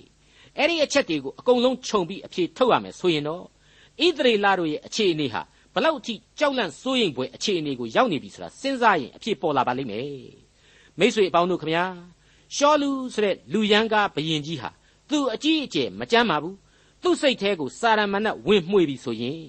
[0.59, 3.45] အဲ့ဒီအချက်တွေကိုအကုန်လုံးခြုံပြီးအဖြေထုတ်ရမယ်ဆိုရင်တော့
[4.07, 5.43] ဣသရေလတို့ရဲ့အခြေအနေဟာ
[5.75, 10.07] ဘလောက်အထိကြောက်လန့်စိုးရိမ်ဖွယ်အခြေအနေကိုရောက်နေပြီဆိုတာစဉ်းစားရင်အဖြစ်ပေါ်လာပါလိမ့်မယ်
[10.99, 11.85] မိษွေအပေါင်းတို့ခမညာ
[12.57, 14.71] ရှောလူဆိုတဲ့လူရန်ကားဘယင်ကြီးဟာ
[15.11, 16.57] သူ့အကြီးအကျယ်မကြမ်းပါဘူး
[17.03, 19.43] သူ့စိတ်ထဲကိုစာရမဏတ်ဝင်မှွေပြီဆိုရင်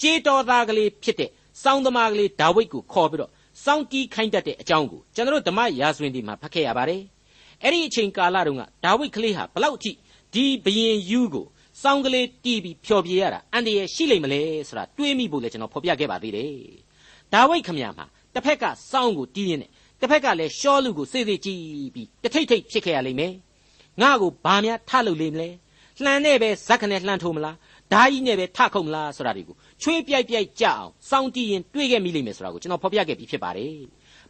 [0.00, 1.30] ကြေးတော်သားကလေးဖြစ်တဲ့
[1.62, 3.30] စောင်းသမားကလေးဒါဝိဒ်ကိုခေါ်ပြီးတော့
[3.64, 7.02] စောင်းတီးခိုင်းတတ်တဲ့အကြောင်းကိုကျွန်တော်ဓမ္မရာဇဝင်ဒီမှာဖတ်ခဲ့ရပါတယ်
[7.62, 9.92] အဲ့ဒီအချိန်ကာလတုန်းကဒါဝိဒ်ကလေးဟာဘလောက်အထိ
[10.34, 11.46] ဒီဘယင်ယူကို
[11.82, 16.52] စောင်းကလေးတီးပြီးဖျော်ပြရတာအန်တရရှိလိမ့်မလဲဆိုတာတွေးမိဖို့လည်းကျွန်တော်ဖော်ပြခဲ့ပါသေးတယ်
[17.32, 21.62] ဒါဝိဒ်ခမညာမှာတစ်ဖက်ကစောင်းကိုတီးရင်းနဲ့တစ်ဖက်ကလည်းရှောလူကိုစေးစေးကြည့်
[21.94, 23.34] ပြီးတထိတ်ထိတ်ဖြစ်ခဲ့ရလိမ့်မယ်
[24.00, 25.48] ငါ့ကိုဘာများထလုပ်လိမ့်မလဲ
[26.04, 27.56] လှန်နဲ့ပဲဇက်ခနဲ့လှန်ထိုးမလား
[27.92, 33.74] ဓာကြီးနဲ့ပဲထခုံမလားဆိုတာတွေကိုချွေးပြိုက်ပြိုက်ကြအောင်စောင်းတီးရင်တွေးခဲ့မိလိမ့်မယ်ဆိုတာကိုကျွန်တော်ဖော်ပြခဲ့ပြီးဖြစ်ပါတယ်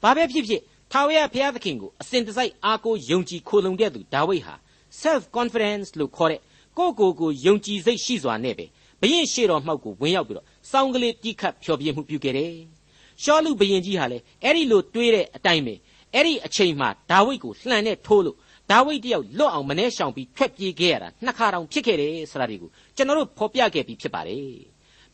[0.02, 4.54] ဘာပဲဖြစ်ဖြစ်ထာဝရဘုရားသခင်ကိုအစဉ်တစိုက်အားကိုးယုံကြည်ခိုလုံတဲ့သူဒါဝိဒ်ဟာ
[5.02, 6.40] self confidence လို့ခေါ်တဲ့
[6.78, 8.66] ကိုယ့်ကိုယ်ကိုယုံကြည်စိတ်ရှိစွာနဲ့ပဲ
[9.00, 12.54] ဘရင်ရှေ့တော်မှောက်ကိုဝင်ရောက်ပြီးတော့စောင်းကလေးတိခတ်ဖျော်ပြမှုပြုခဲ့တယ်။
[13.22, 15.74] ရှောလူဘရင်ကြီးဟာလည်းအဲ့ဒီလိုတွေးတဲ့အတိုင်းပဲ
[16.14, 18.36] အဲ့ဒီအချိန်မှာဒါဝိဒ်ကိုလှန်နဲ့ထိုးလို့
[18.70, 24.56] ဒါဝိဒ်တယောက်လွတ်အောင်မနှဲရှောင်ပြီးထွက်ပြေးခဲ့ရတာနှစ်ခါတောင်ဖြစ်ခဲ့တယ်ဆိုတာဒီကိုကျွန်တော်တို့ဖော်ပြခဲ့ပြီးဖြစ်ပါတယ်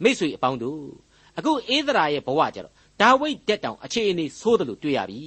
[0.03, 0.83] မိษွေအပေါင်းတို့
[1.39, 5.23] အခုအေးသရာရဲ့ဘဝကြတော့ဒါဝိဒ်တက်တောင်အခြေအနေဆိုးတယ်လို့တွေ့ရပြီ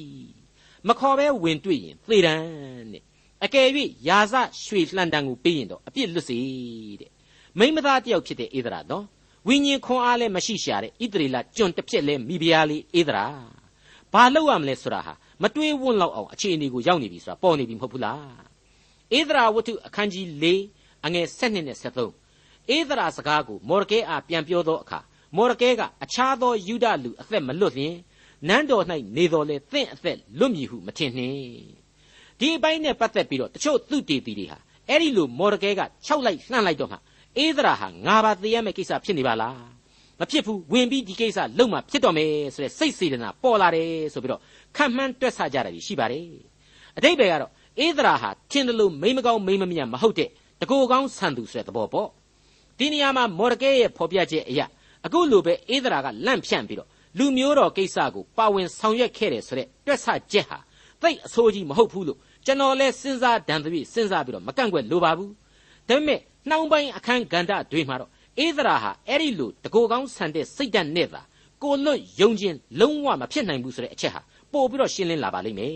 [0.88, 3.07] မခေါ်ပဲဝင်တွေ့ရင်သေတမ်းတဲ့
[3.45, 3.67] အကယ်၍
[4.08, 4.34] ယာစ
[4.65, 6.39] ရွှေလှန်တံကိုပေးရင်တော့အပြစ်လွတ်စေ
[7.02, 7.12] တဲ့
[7.60, 9.06] မိမသားတယောက်ဖြစ်တဲ့ဧဒရာနော်
[9.47, 13.26] ဝိညာဉ်ခွန်အားလည်းမရှိရှာတဲ့ဣသရေလကျွန်တစ်ဖြစ်လဲမိဖုရားလေးဧဒရာ
[14.13, 18.21] ဘာလုပ်ရမလဲဆိုတာဟာမတွေးဝန်းလောက်အောင်အခြေအနေကိုရောက်နေပြီဆိုတာပေါ်နေပြီမဟုတ်ဘူးလား
[19.17, 20.45] ဧဒရာဝတ္ထုအခန်းကြီး၄
[21.06, 25.00] အငယ်7နဲ့73ဧဒရာစကားကိုမော်ဒကဲအားပြန်ပြောသောအခါ
[25.36, 27.95] မော်ဒကဲကအခြားသောယူဒလူအသက်မလွတ်လျင်
[28.47, 28.84] နန်းတော်၌
[29.15, 31.87] နေတော်လေသင့်အသက်လွတ်မည်ဟုမထင်နှင့်
[32.39, 34.58] ဒီအပိုင်းနဲ့ပတ်သက်ပြီးတော့တချို့သူတေတီတွေဟာ
[34.89, 36.97] အဲ့ဒီလိုမော်ဒကဲကခြောက်လိုက်လှမ်းလိုက်တော့မှ
[37.38, 39.58] အေးဒရာဟာငါပါသေးရမယ့်ကိစ္စဖြစ်နေပါလား
[40.19, 44.41] မဖြစ်ဘူးဝင်ပြီးဒီကိစ္စလုံမှဖြစ်တော့မယ်ဆိုတဲ့စိတ်စေတနာပေါ်လာတယ်ဆိုပြီးတော့
[44.76, 46.26] ခံမှန်းတွက်ဆကြတာရှိပါတယ်
[46.97, 50.30] အတိတ်ဘယ်ကတော့အေးဒရာဟာထင်တယ်လို့မိမကောင်းမိမမြတ်မဟုတ်တဲ့
[50.62, 52.10] တကိုယ်ကောင်းဆန်သူဆိုတဲ့သဘောပေါ့
[52.78, 54.65] ဒီနေရာမှာမော်ဒကဲရဲ့ဖော်ပြချက်အရာ
[55.06, 60.58] အခုလိုပဲအေးဒရာကလန့်ဖြန့်ပြီးတော့လူမျိုးတော်ကိစ္စကိုပါဝင်ဆောင်ရွက်ခဲ့တယ်ဆိုတဲ့တွက်ဆချက်ဟာ
[61.02, 65.33] သိအဆိုးကြီးမဟုတ်ဘူးလို့ ကျွန်တော်လဲစဉ်းစားဒဏ်သဖြင့်စဉ်းစားပြီးတော့မကန့်ကွက်လိုပါဘူး
[65.88, 71.23] ဒါပေမဲ့နှောင်းပိုင်းအခန်းကဏ္ဍတွေမှာတော့အေသရာဟာအဲ့ဒီလိုတကိုယ်ကောင်းဆန်တဲ့စိတ်ဓာတ်နဲ့သာ
[71.62, 74.21] ကိုလွတ်ယုံခြင်းလုံးဝမဖြစ်နိုင်ဘူးဆိုတဲ့အချက်ဟာ
[74.53, 75.73] ပို့ပြီးတော့ရှင်းလင်းလာပါလိမ့်မယ်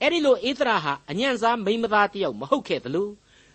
[0.00, 3.08] အဲ့ဒီလိုအေသရာဟာအညံ့စားမိမသားတယောက်မဟုတ်ခဲ့သလို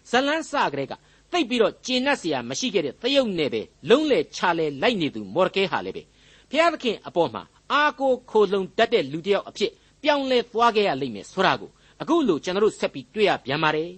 [0.10, 0.94] ဇလန်းစကလေးက
[1.32, 6.04] သိပ်ပြီးတော့ကျင့်납เสียမရှိခဲ့တဲ့သယုတ်နဲ့ပဲလုံးလေချလဲလိုက်နေသူမော်ရကဲဟာလည်းပဲ
[6.50, 9.72] ဘုရားသခင်အပေါ်မှာအာကိုခိုလုံတတ်တဲ့လူတစ်ယောက်အဖြစ်
[10.04, 11.70] ပြောင်းလဲသွားခဲ့ရလိမ့်မယ်ဆိုတာကို
[12.03, 13.91] အခုလို့ကျွန်တော်တို့ဆက်ပြီးတွေ့ရပြန်ပါတယ်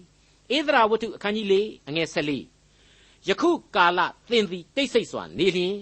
[0.57, 1.55] ဧဒရာဝတ္ထုအခန်းကြီး၄
[1.89, 2.41] အငယ်၁၄
[3.29, 5.77] ယခုကာလသင်သည်တိတ်ဆိတ်စွာနေလျင်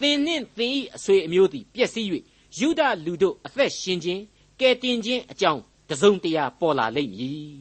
[0.00, 2.06] သင်နှင့်သင်၏အဆွေအမျိုးသည်ပျက်စီး၍
[2.58, 4.22] ယုဒလူတို့အသက်ရှင်ခြင်း
[4.60, 7.56] ကယ်တင်ခြင်းအကြောင်းတစုံတရာပေါ်လာလိမ့်မည်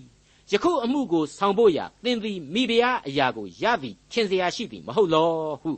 [0.51, 5.29] ယခုအမှုကိုဆောင်ဖို့ရာသင်သည်မိဖုရားအရာကိုရသည်ခင်စရာရှိသည်မဟုတ်လော
[5.61, 5.71] ဟု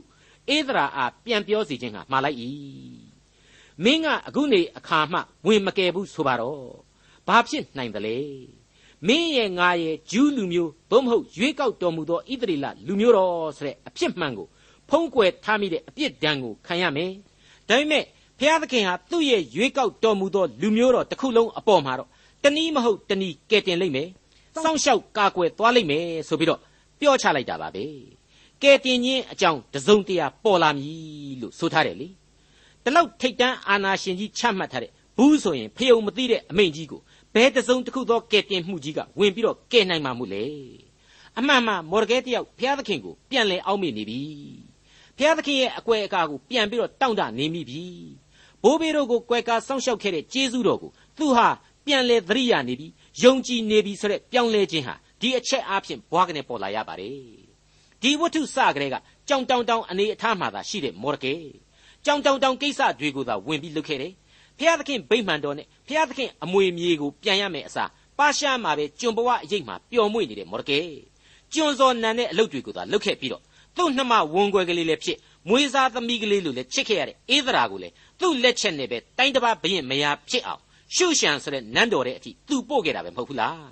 [0.56, 2.38] ဧဒရာအားပြန်ပြောစီခြင်းကမှားလိုက်၏
[3.84, 6.85] မင်းကအခုနေအခါမှဝင်မကယ်ဘူးဆိုပါတော့
[7.26, 8.16] ဘာဖြစ်နိုင်သလဲ
[9.06, 14.46] မင်းရဲ့ငါရဲ့ဂျူးလူမျိုးသို့မဟုတ်ရွေးကောက်တော်မူသောဣသရေလလူမျိုးတော်ဆိုတဲ့အဖြစ်မှန်ကို
[14.88, 17.10] ဖုံးကွယ်ထားမိတဲ့အပြစ်ဒဏ်ကိုခံရမယ်
[17.68, 18.04] ဒါပေမဲ့
[18.38, 22.08] ဘုရားသခင်ဟာသူ့ရဲ့ရွေးကောက်တော်မူသောလူမျိုးတော်တစ်ခုလုံးအပေါ်မှာတော့
[22.44, 24.08] တနည်းမဟုတ်တနည်းကဲတင်လိုက်မယ်
[24.62, 26.60] စောင့်ရှောက်ကာကွယ်သွားလိုက်မယ်ဆိုပြီးတော့
[27.00, 27.84] ပြောချလိုက်တာပါပဲ
[28.62, 32.08] ကဲတင်ခြင်းအကြောင်းတစုံတရာပေါ်လာမည်လို့ဆိုထားတယ်လေ
[32.82, 37.00] ဒီလောက်ထိတ်တန်းအာနာရှင်ကြီးချမှတ်ထားတဲ့ဘူးဆိုရင်ဖယုံမသိတဲ့အမိန့်ကြီးကို
[37.36, 40.44] ဘယ်တစုံတစ်ခုသောကဲတင်မှုကြီးကဝင်ပြီးတော့ကဲနိုင်မှာမို့လေ
[41.38, 44.22] အမှန်မှမော်ဒကဲတယောက်ဘုရားသခင်ကိုပြန်လဲအောက်မေ့နေပြီ
[45.16, 47.84] ဘုရားသခင်ရဲ့အကွယ်အကာကိုပြန်ပြီးတော့တောင့်တနေမိပြီ
[48.62, 51.48] ဘိုးဘေးတို့ကိုကွယ်ကာစောင့်ရှောက်ခဲ့တဲ့ကျေးဇူးတော်ကိုသူဟာ
[51.86, 52.88] ပြန်လဲသတိရနေပြီ
[53.22, 57.18] ယုံကြည်နေပြီဆိုတဲ့ပြောင်းလဲခြင်းဟာဒီအချက်အားဖြင့်ဘွားကနေပေါ်လာရပါတယ်
[58.02, 58.96] ဒီဝတ္ထုစကလေးက
[59.28, 61.34] ကြောင်တောင်တောင်အနေအထားမှသာရှိတဲ့မော်ဒကဲ
[62.04, 64.12] ကြောင်တောင်တောင်ကိစ္စတွေကိုသာဝင်ပြီးလုပ်ခဲ့တယ်
[64.58, 70.78] ဖျားသခင်ဗိမှန်တော်နဲ့ ဖျားသခင်အမွေမြေကိုပြန်ရမယ်အစားပါရှားမှာပဲကျွန်ဘဝအရေးမှာပျော်မွေ့နေတဲ့မော်ဒကဲ
[71.52, 73.42] ကျွန်စော်နန်တဲ့အလုပ်တွေကိုသာလုပ်ခဲ့ပြီးတော့
[73.76, 75.18] သူ့နှမဝန်ခွဲကလေးလည်းဖြစ်
[75.48, 80.60] မွေးစားသမီးကလေးလိုလည်းချစ်ခဲ့ရတဲ့အေးသရာကိုလည်းသူ့လက်ချက်နဲ့ပဲတိုင်းတစ်ပါးဘရင်မယားဖြစ်အောင်
[80.94, 83.70] ရှုရှံဆိုတဲ့နန်းတော်တဲ့အထိသူပို့ခဲ့တာပဲမဟုတ်ဘူးလား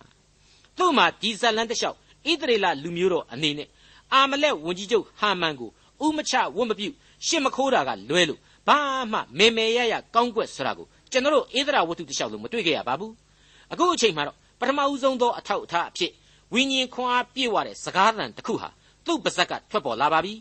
[0.79, 1.97] သူ့မှာဒီဇလန်တလျှောက်
[2.31, 3.69] ဣသရေလလူမျိုးတော်အနေနဲ့
[4.13, 5.71] အာမလက်ဝန်ကြီးချုပ်ဟာမန်ကို
[6.05, 6.89] ဥမချဝတ်မပြု
[7.27, 8.79] ရှစ်မခိုးတာကလွဲလို့ဘာ
[9.13, 13.14] မှမေမေရရကောင်းကွက်ဆိုတာကို ကျွန်တော်တို့ဧဒရာဝတ္ထုတစ်လျှောက်လုံးမတွေ့ခဲ့ရပါဘူး
[13.72, 16.12] အခုအချိန်မှာတော့ပထမဦးဆုံးသောအထောက်အထားအဖြစ်
[16.54, 18.70] ဝိညာဉ်ခွန်အားပြည့်ဝတဲ့စကားသံတစ်ခုဟာ
[19.06, 20.34] သူ့ပါဇက်ကထွက်ပေါ်လာပါပြီ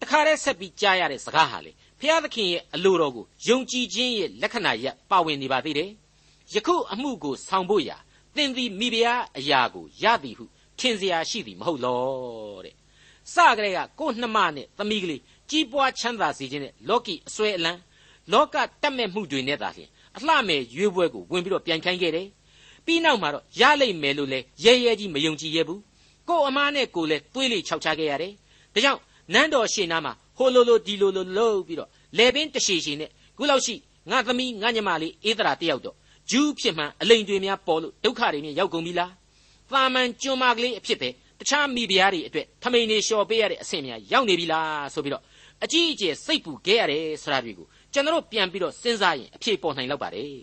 [0.00, 5.90] တခါတည်းဆက်ပြီးကြားရတဲ့စကားဟာလေဖျားသခင်ရဲ့အလိုတော်ကိုယုံကြည်ခြင်းရဲ့လက္ခဏာရပ်ပါဝင်နေပါသေးတယ်
[6.54, 7.96] ယခုအမှုကိုဆောင်ဖို့ရာ
[8.36, 10.44] သင်သည်မိဖုရားအရာကိုရသည်ဟု
[10.78, 12.74] ထင်เสียရှိသည်မဟုတ်လောတဲ့
[13.34, 17.80] စကလေးကကို့နှမနဲ့သမီးကလေးကြီးပွားချမ်းသာစေခြင်းနဲ့လောကီအစွဲအလန်း
[18.32, 22.27] လောကတတ်မဲ့မှုတွေနဲ့သာလျှင် အလှမဲ့ရွေးပွဲကိုဝင်ပြီးတော့ပြန်ခိုင်းခဲ့တယ်
[22.85, 25.81] ပြီးနောက်မှာတော့ရလိမ့်မယ်လို့လဲရဲရဲကြီးမယုံကြည်ရဘူး
[26.27, 28.33] ကို့အမားနဲ့ကိုလည်းတွေးလေခြောက်ချခဲ့ရတယ်
[28.73, 28.99] ဒါကြောင့်
[29.33, 33.75] နန်းတော်ရှေ့နားမှာဟိုလိုလိုဒီလိုလိုလှုပ်ပြီးတော့လေပင်တရှည်ရှည်နဲ့ခုလောက်ရှိ
[34.09, 35.95] ငါသမီးငါညီမလေးအေးသရာတယောက်တော့
[36.31, 39.11] ဂျူးဖြစ်မှန်အလိန်တွေများပေါ်လို့ဒုက္ခတွေနဲ့ရောက်ကုန်ပြီလား
[39.71, 45.23] သာမန်ကျွန်းမကလေးအဖြစ်ပဲတခြားမိဖုရားတွေအတွက်ထမိန်နေလျှော်ပေးရတဲ့အဆင့်များရောက်နေပြီလားဆိုပြီးတော့
[45.63, 50.35] အကြီးအကျယ်စိတ်ပူခဲ့ရတယ်ဆိုတာတွေကို ကျွန်တော်ပြန်ပြီးတော့စဉ်းစားရင်အဖြေပေါ်နိုင်လောက်ပါတယ်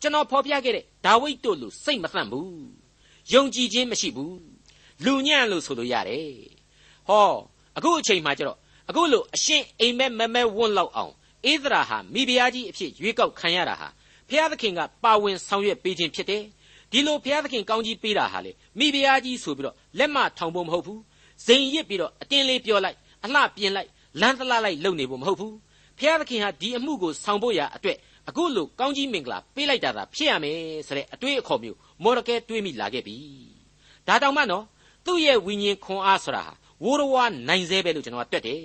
[0.00, 2.54] ကျွန်တော်ဖော်ပြခဲ့တဲ့ဒါဝိဒ်တို့လူစိတ်မသန့်ဘူး
[3.32, 4.38] ယုံကြည်ခြင်းမရှိဘူး
[5.04, 6.34] လူညံ့လို့ဆိုလို့ရတယ်
[7.08, 7.28] ဟော
[7.76, 11.12] အခုအချိန်မှကျတော့အခုလို့အရှင်အိမ်မက်မမဲဝွန့်လောက်အောင်
[11.50, 13.88] ဧဒရာဟာမိဖုရားကြီးအဖြစ်ရွေးကောက်ခံရတာဟာ
[14.28, 16.44] ဖျားသခင်ကပါဝင်ဆောင်ရွက်ပေးခြင်းဖြစ်တယ်
[16.92, 21.00] ဒီလိုဘုရားသခင်ကောင်းကြီးပေးတာဟာလေမိဖုရားကြီးဆိုပြီးတော့လက်မထောင်ဖို့မဟုတ်ဘူး
[21.46, 23.88] ဇိမ်ရစ်ပြီးတော့အတင်းလေးပြောလိုက်အလှပြင်လိုက်
[24.20, 25.54] လမ်းတလားလိုက်လုပ်နေဖို့မဟုတ်ဘူး
[25.98, 27.96] ဘုရားသခင်ဟာဒီအမှုကိုဆောင်ဖို့ရာအတွက်
[28.28, 33.16] အခုလိုကောင်းကြီးမင်္ဂလာပေးလိုက်တာသာဖြစ်ရမယ်ဆိုတဲ့အတွေ့အခေါ်မျိုးမော်ဒကဲတွေးမိလာခဲ့ပြီ
[34.06, 34.64] ဒါတောင်မှနော်
[35.06, 36.52] သူ့ရဲ့ဝိညာဉ်ခွန်အားဆိုတာဟာ
[36.84, 38.62] ဝိုးရဝါနိုင်စေပဲလို့ကျွန်တော်ကတွက်တယ်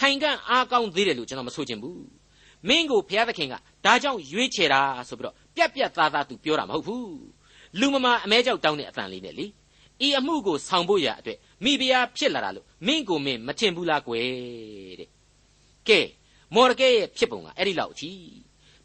[0.00, 2.04] ခိုင်ကန့်အားကောင်းသေးတယ်လို့ကျွန်တော်မဆိုချင်ဘူး
[2.68, 7.20] မင်းကိုဘုရားသခင်ကဒါကြောင့်ရွေးချယ်တာဆိုပြီးတော့ပြက်ပြက်သားသားသူပြောတာမဟုတ်ဘူး
[7.80, 9.46] လူမမာအမဲကြောက်တောင်းတဲ့အတန်လေးနဲ့လေ
[10.06, 15.08] ဤအမှုကိုဆောင်ဖို့ရအတွက်မိဖုရားဖြစ်လာတာလို့မင်းကိုမင်းမထင်ဘူးလားကွယ်တဲ့
[15.88, 16.00] ကဲ
[16.54, 18.10] မော်ဒကဲရဲ့ဖြစ်ပုံကအဲ့ဒီလောက်အထိ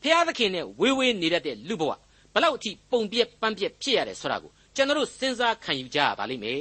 [0.01, 1.91] ဖျားသခင်နဲ့ဝေးဝေးနေတတ်တဲ့လူဘဝ
[2.33, 6.59] ဘလောက်အထိပုံပြက်ပန်းပြက်ဖြစ်ရတယ်ဆိုတာကိုကျွန်တော်တို့စဉ်းစားခံယူကြရပါလိမ့်မယ်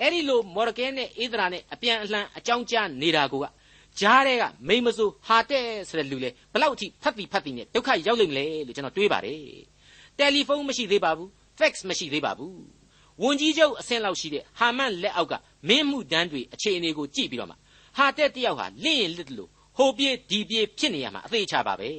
[0.00, 3.46] အဲ့ဒီလိုမော်ဒကဲနဲ့ဣသရာနဲ့အပြန်အလှန်အကြောင်းကြားနေတာကိုက
[4.00, 9.40] ကြားတဲ့ကမိမစိုးဟာတဲ့ဆိုတဲ့လူလေဘလောက်အထိဖတ်ပြီးဖတ်ပြီးနဲ့ဒုက္ခရောက်လိမ့်မလဲလို့ကျွန်တော်တွေးပါတယ်
[10.18, 11.28] တယ်လီဖုန်းမရှိသေးပါဘူး
[11.58, 12.60] fax မရှိသေးပါဘူး
[13.22, 15.34] ဝန်ကြီးချုပ်အဆင့်လောက်ရှိတဲ့ဟာမန်လက်အောက်က
[15.68, 17.56] မင်းမှုတန်းတွေအခြေအနေကိုကြည့်ပြီးတော့မှ
[17.96, 21.90] ဟာတဲ့တယောက်ဟာလင့်ရင်လစ်တယ်လို့ ဟိုပြေးဒီပြေးဖြစ်နေရမှာအသေးချပါပဲ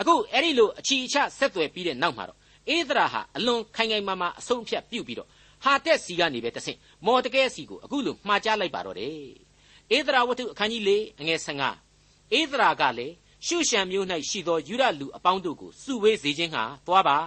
[0.00, 5.28] အခုအဲ့ဒီလိုအချီအချဆက်သွယ်ပြီးတဲ့နောက်မှာတော့အေးသရာဟာအလွန်ခိုင်ခိုင်မာမာအဆုံးဖြတ်ပြုတ်ပြီးတော့
[5.64, 9.12] ဟာတက်စီကနေပဲတဆင့်မော်တကဲစီကိုအခုလိုမှားကြားလိုက်ပါတော့တယ်
[9.90, 11.40] အေးသရာဝတ္ထုအခန်းကြီး၄အငယ်
[11.86, 13.14] 15အေးသရာကလည်း
[13.46, 17.18] ရှုရှံမျိုး၌ရှိသောယူရလူအပေါင်းတို့ကိုစုဝေးစေခြင်းဟာသွားပါ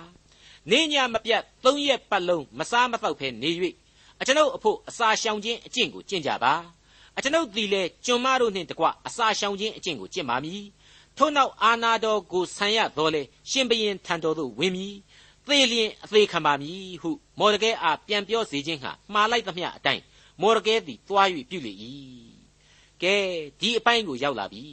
[0.69, 3.49] နေညမပြတ်သုံးရက်ပတ်လုံးမစားမသောက်ဖဲနေ၍
[4.19, 6.53] အကျွန်ုပ်အဖို့အစာရှောင်ခြင်းအကျင့်ကိုကျင့်ကြပါ
[7.17, 10.63] အကျွန်ုပ်သည်လည်းကျွန်မတို့နှင့်တကွအစာရှောင်ခြင်းအကျင့်ကိုကျင့်ပါမည်
[11.17, 14.95] ထို့နောက်အာနာတော်ကိုဆံရတော်လေရှင်ဘရင်ထံတော်သို့ဝင်မည်
[15.45, 20.03] သေလျင်အသေးခံပါမည်ဟုမော်ဒကဲအားပြန်ပြောစေခြင်းဟာမှားလိုက်သမျှအတိုင်း
[20.41, 21.73] မော်ဒကဲသည်တွား၍ပြုလေ၏
[23.01, 23.15] ကဲ
[23.59, 24.63] ဒီအပိုင်းကိုရောက်လာပြီ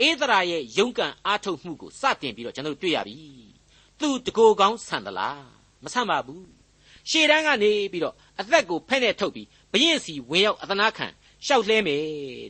[0.00, 3.18] အေးသရာရဲ့ယုံကံအားထုတ်မှုကိုစတင်ပြီးတော့ကျွန်တော်တွေ့ရပြီ
[4.00, 5.44] သူတကိုယ်ကောင်းဆန်သလား
[5.84, 6.48] မဆန်ပါဘူး
[7.10, 11.06] ရှေ့တန်းကနေပြီးတော့အသက်ကိုဖဲ့နဲ့ထုတ်ပြီးဘရင်စီဝင်ရောက်အသနာခံ
[11.46, 12.02] ရှောက်လဲမယ်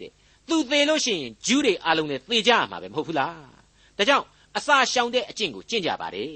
[0.02, 0.12] တဲ့
[0.48, 3.36] သူသေလို့ရှိရင်ဂျူးတွေအားလုံးလည်းသေကြရမှာပဲမဟုတ်ဘူးလား
[3.96, 4.24] ဒါကြောင့်
[4.56, 6.34] အစာရှောင်တဲ့အကျင့်ကိုကျင့်ကြပါတယ်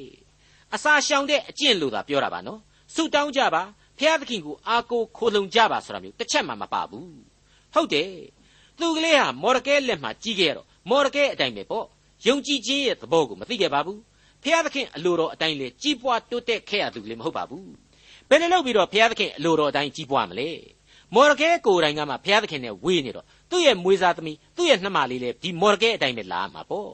[0.75, 2.61] အစာရှောင်တဲ့အကျင့်လို့သာပြောတာပါနော်
[2.95, 3.63] ဆုတောင်းကြပါ
[3.99, 7.11] ဖျားသခင်ကိုအားကိုးခိုလုံကြပါဆိုတာမျိုးတစ်ချက်မှမပါဘူး
[7.75, 8.13] ဟုတ်တယ်
[8.79, 11.87] သူကလေးဟာမော်ဒကဲလက်မှာကြီးခဲ့ရတော့မော်ဒကဲအတိုင်းပဲပေါ့
[12.27, 14.01] ယုံကြည်ခြင်းရဲ့သဘောကိုမသိခဲ့ပါဘူး
[14.43, 17.69] ဖျားသခင်အလိုတော်အတိုင်းလေကြီးပွားတိုးတက်ခဲ့ရသူလည်းမဟုတ်ပါဘူး
[18.29, 20.49] ဘယ်နဲ့လုပ်ပြီးတော့ဖျားသခင်အလိုတော်အတိုင်းကြီးပွားမလဲ
[21.15, 26.91] မော်ဒကဲကိုယ်တိုင်ကမှဘုရားသခင်နဲ့ဝေးနေတော့သူ့ရဲ့မွေးစားသမီးသူ့ရဲ့နှမလေးလည်းဒီမော်ဒကဲအတိုင်းပဲလာမှာပေါ့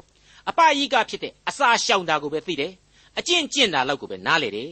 [0.49, 2.73] အပကြီးကဖြစ်တဲ့အစာရှောင်တာကိုပဲသိတယ်
[3.19, 4.71] အကျင့်ကျင့်တာလောက်ကိုပဲနားလေတယ်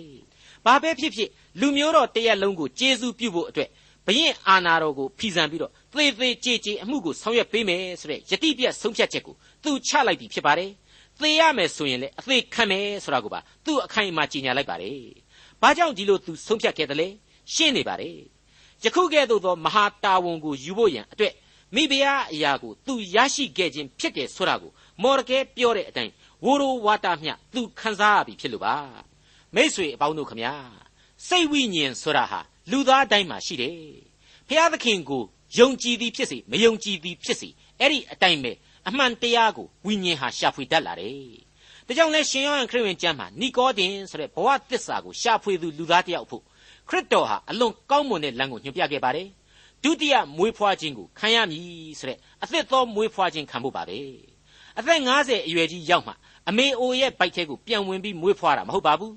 [0.64, 1.28] ဘာပဲဖြစ်ဖြစ်
[1.61, 3.68] လူမျိုးတော်တရက်လုံးကိုကျေးဇူးပြုဖို့အတွက်
[4.07, 10.70] ဘရင်အာနာတော်ကိုဖီဆန်ပြီးတော့သေသေးကြေကြေအမှုကိုဆောင်ရွက်ပေးမယ်ဆိုတဲ့ယတိပြတ်ဆုံးဖြတ်ချက်ကိုသူချလိုက်ပြီဖြစ်ပါတယ်
[11.20, 14.98] သေရမယ်ဆိုရင်လည်းအသေးခံမယ်ဆိုတာကိုပါသူ့အခိုင်အမာကြီးညာလိုက်ပါတယ်
[15.62, 17.09] ဘာကြောင့်ဒီလိုသူဆုံးဖြတ်ခဲ့တယ်လဲ
[17.55, 18.16] ရှင်းနေပါတယ်
[18.84, 21.34] ယခုကဲ့သို့သော မဟာတာဝန်ကိုယူဖို့ရန်အတွက်
[21.74, 24.70] မိဖုရားအရာကိုသူရရှိခဲ့ခြင်းဖြစ်တယ်ဆိုတာကို
[25.02, 26.12] မော်ဒကဲပြောတဲ့အတိုင်း
[26.44, 28.76] ဝိုရိုဝါတာမျှသူခံစားရပြီဖြစ်လို့ပါ
[29.54, 30.54] မိษွေအပေါင်းတို့ခမညာ
[31.28, 32.40] စိတ်ဝိညာဉ်ဆိုတာဟာ
[32.70, 33.78] လူသားတိုင်းမှာရှိတယ်
[34.48, 35.22] ဖျားသခင်ကို
[35.58, 37.48] ယုံကြည်သည်ဖြစ်စေမယုံကြည်သည်ဖြစ်စေ
[37.80, 38.52] အဲ့ဒီအတိုင်းပဲ
[38.88, 41.32] အမှန်တရားကိုဝိညာဉ်ဟာရှာဖွေတတ်လာတယ်
[41.86, 46.42] ဒါကြောင့်လဲရှင်ယောဟန်ခရစ်ဝင်ကျမ်းမှာနီကောတင်ဆိုတဲ့ဘဝသစ္စာကိုရှာဖွေသူလူသားတယောက်ဖို့
[46.88, 49.28] ခရစ်တော်ဟာအလွန်ကောင်းမွန်တဲ့လမ်းကိုညွှန်ပြခဲ့ပါတယ်
[49.82, 53.98] ဒုတိယမွေးဖွားခြင်းကိုခံရမည်ဆိုတဲ့အသစ်သောမွေးဖွားခြင်းခံဖို့ပါပဲ
[54.78, 56.12] အသက်50အရွယ်ကြီးရောက်မှ
[56.48, 59.14] အမေအိုရဲ့ဘိုက်ထဲကိုပြန်ဝင်ပြီးမွေးဖွားတာမဟုတ်ပါဘူး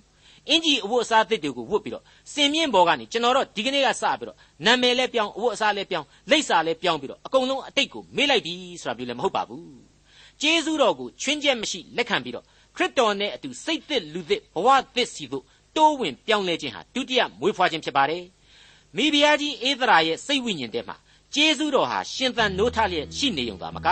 [0.50, 9.66] အင်ကြီးအဝတ်အစားသစ်တွေကိုဝတ်ပြီးတော့စင်မြင့်ဘော်ကနေကျွန်တော်တို့ဒီကနေ့ကစပြီးတော့နာမည်လည်းပြောင်းအဝတ်အစားလည်းပြောင်းလိပ်စာလည်းပြောင်းပြီးတော့အကုန်လုံးအတိတ်ကိုမေ့လိုက်ပြီဆိုတာမျိုးလည်းမဟုတ်ပါဘူး
[10.42, 15.44] ကျေးဇူးတော်ကိုချွင်းချက်မရှိလက်ခံပြီးတော့ခရစ်တော်နဲ့အတူစိတ်သစ်လူသစ်ဘဝသစ်စီတို့
[15.78, 18.24] တိုးဝင်ပြောင်းလဲခြင်းဟာဒုတိယမွေးဖွားခြင်းဖြစ်ပါတယ်
[18.96, 20.96] မိဖုရားကြီးဧသရာရဲ့စိတ်ဝိညာဉ်ထဲမှာ
[21.34, 23.90] ကျေးဇူးတော်ဟာရှင်သန်နိုးထလျက်ရှိနေုံသာမက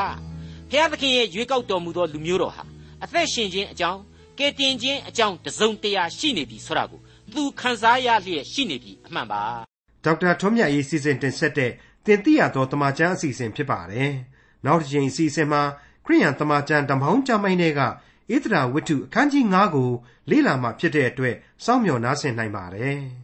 [0.70, 2.64] ဘုရားသခင်ရဲ့ရွေးကောက်တော်မူသောလူမျိုးတော်ဟာ
[3.04, 4.00] အသက်ရှင်ခြင်းအကြောင်း
[4.40, 7.00] ကယ်တင်ခြင်းအကြောင်းတစုံတရာရှိနေပြီဆိုတာကို
[7.34, 9.44] သူခန်းစားရလျက်ရှိနေပြီအမှန်ပါ
[10.04, 11.72] ဒေါက်တာထွန်းမြတ်ရေးစီစဉ်တင်ဆက်တဲ့
[12.06, 14.12] တင်ပြရသောတမချန်းအစီအစဉ်ဖြစ်ပါတယ်
[14.66, 15.62] နောက်တစ်ချိန်အစီအစဉ်မှာ
[16.06, 17.82] ခရိယန်တမချန်းဓမ္မောင်းကျမ်းပိုင်းတွေက
[18.32, 19.90] ဣသရာဝတ္ထုအခန်းကြီး9ကို
[20.30, 23.00] လေ့လာမှဖြစ်တဲ့အတွက်စောင့်မျှော်နားဆင်နိုင်ပါတယ်။